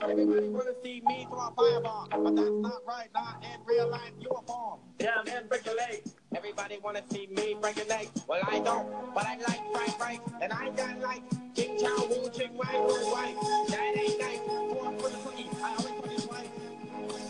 [0.02, 2.08] everybody wanna see me throw a fireball.
[2.12, 4.80] But that's not right, not in real life, you a bomb.
[4.98, 6.04] Damn, man, break your leg.
[6.36, 8.10] Everybody wanna see me break a leg.
[8.28, 10.20] Well, I don't, but I like fried rice.
[10.42, 11.24] And I got like
[11.56, 13.34] King Chow Wu Ching Wai Wu Wai.
[13.70, 14.40] That ain't nice.
[14.40, 15.50] Four for the cookie.
[15.62, 16.48] I always put it twice.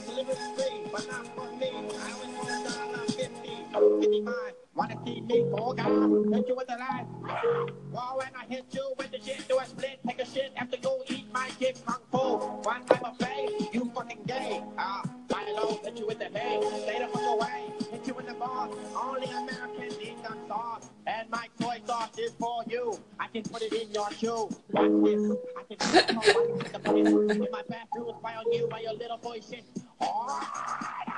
[0.05, 1.69] Deliver free, but not for me.
[1.69, 3.55] I always want a dollar fifty.
[4.01, 4.53] Fifty-five.
[4.75, 6.33] Wanna see me go down?
[6.33, 7.07] Hit you with the line.
[7.91, 10.77] Well, when I hit you with the shit, do a split, take a shit after
[10.77, 12.37] you eat my dick kung fu.
[12.63, 14.63] One time of fame, you fucking gay.
[14.77, 16.61] Ah, fly low, hit you with the hay.
[16.83, 18.69] Stay the fuck away, hit you in the bar.
[18.95, 20.89] Only Americans eat the sauce.
[21.07, 22.97] And my soy sauce is for you.
[23.19, 24.49] I can put it in your shoe.
[24.71, 25.37] Watch this.
[25.57, 29.65] I can put it in my bathroom, spy on you by your little boy shit.
[30.01, 31.08] Alright,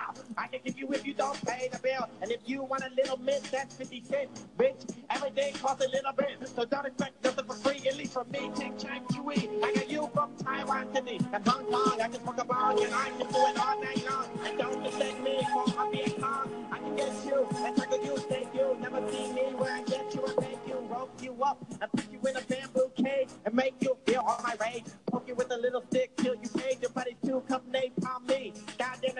[0.41, 2.09] I can give you if you don't pay the bill.
[2.19, 4.43] And if you want a little mint, that's 50 cents.
[4.57, 6.49] Bitch, everything costs a little bit.
[6.55, 8.49] So don't expect nothing for free, at least from me.
[8.57, 9.63] Ching Chang Chewy.
[9.63, 12.01] I got you from Taiwan, Sydney, and Hong Kong.
[12.01, 14.27] I can smoke a bong and I can do it all night long.
[14.43, 16.67] And don't mistake me for a Viet Cong.
[16.71, 18.77] I can get you and tackle you, thank you.
[18.81, 22.11] Never see me where I get you I make you rope you up and put
[22.11, 24.85] you in a bamboo cage and make you feel all my rage.
[25.05, 28.53] Poke you with a little stick till you pay your buddy to come napalm me.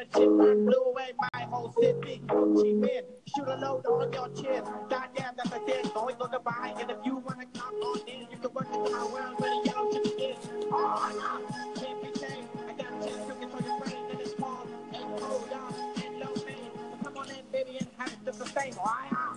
[0.02, 2.24] That shit burn blew away my whole city.
[2.28, 3.04] Cheap in,
[3.36, 4.64] shoot a load on your chin.
[4.90, 6.74] Goddamn that's a dick, on the buy.
[6.80, 9.70] And if you wanna come on in, you can work into my world where the
[9.70, 10.50] yellow shit is.
[10.72, 12.50] Oh no, can't be changed.
[12.68, 15.72] I got a chance to control your brain and it's small and cold down
[16.04, 16.72] and low pain.
[16.74, 18.74] So come on in, baby, and have it to sustain.
[18.84, 19.36] Wow.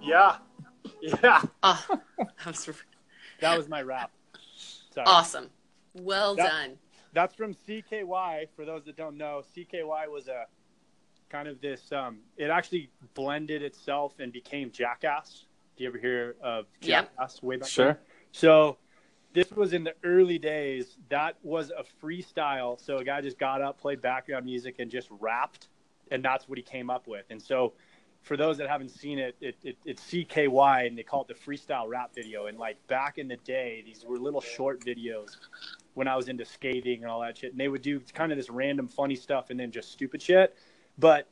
[0.00, 0.36] Yeah,
[1.22, 1.42] yeah.
[1.62, 1.84] Oh,
[2.16, 2.70] that was
[3.42, 4.10] That was my rap.
[4.94, 5.06] Sorry.
[5.06, 5.50] awesome.
[6.00, 6.78] Well That- done.
[7.12, 8.48] That's from CKY.
[8.54, 10.46] For those that don't know, CKY was a
[11.30, 11.90] kind of this.
[11.90, 15.46] Um, it actually blended itself and became Jackass.
[15.76, 17.16] Do you ever hear of Yep.
[17.16, 17.68] Jackass way back?
[17.68, 17.86] Sure.
[17.94, 17.96] then?
[18.32, 18.76] So
[19.32, 20.98] this was in the early days.
[21.08, 22.78] That was a freestyle.
[22.78, 25.68] So a guy just got up, played background music, and just rapped,
[26.10, 27.24] and that's what he came up with.
[27.30, 27.72] And so,
[28.22, 31.34] for those that haven't seen it, it, it it's CKY, and they call it the
[31.34, 32.46] freestyle rap video.
[32.46, 35.36] And like back in the day, these were little short videos
[35.98, 37.50] when I was into skating and all that shit.
[37.50, 40.56] And they would do kind of this random funny stuff and then just stupid shit.
[40.96, 41.28] But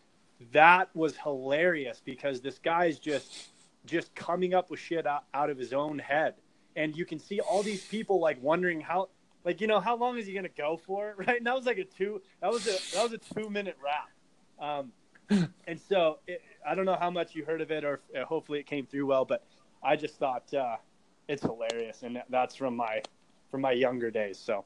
[0.53, 3.51] that was hilarious because this guy's just
[3.87, 6.35] just coming up with shit out, out of his own head.
[6.75, 9.09] And you can see all these people like wondering how
[9.45, 11.79] like you know how long is he gonna go for right and that was like
[11.79, 14.11] a two that was a that was a two minute rap
[14.61, 14.93] um
[15.67, 18.59] and so it, i don't know how much you heard of it or uh, hopefully
[18.59, 19.45] it came through well but
[19.83, 20.77] i just thought uh
[21.29, 23.01] it's hilarious and that's from my
[23.51, 24.65] from my younger days so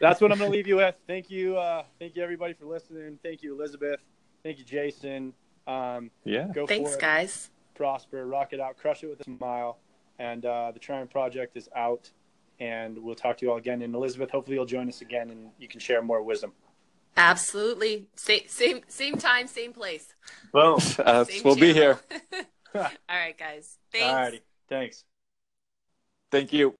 [0.00, 3.18] that's what i'm gonna leave you with thank you uh thank you everybody for listening
[3.22, 4.00] thank you elizabeth
[4.42, 5.32] thank you jason
[5.66, 6.48] um Yeah.
[6.54, 7.50] go Thanks, for it guys.
[7.74, 9.78] prosper, rock it out, crush it with a smile.
[10.20, 12.08] And uh, the Triumph Project is out,
[12.60, 13.82] and we'll talk to you all again.
[13.82, 16.52] And Elizabeth, hopefully you'll join us again, and you can share more wisdom.
[17.16, 18.06] Absolutely.
[18.14, 20.14] Same, same, same time, same place.
[20.52, 20.78] Boom.
[20.98, 21.98] Uh, Same we'll be here.
[22.74, 23.76] All right, guys.
[23.90, 24.04] Thanks.
[24.36, 25.04] Alrighty, thanks.
[26.30, 26.72] Thank you.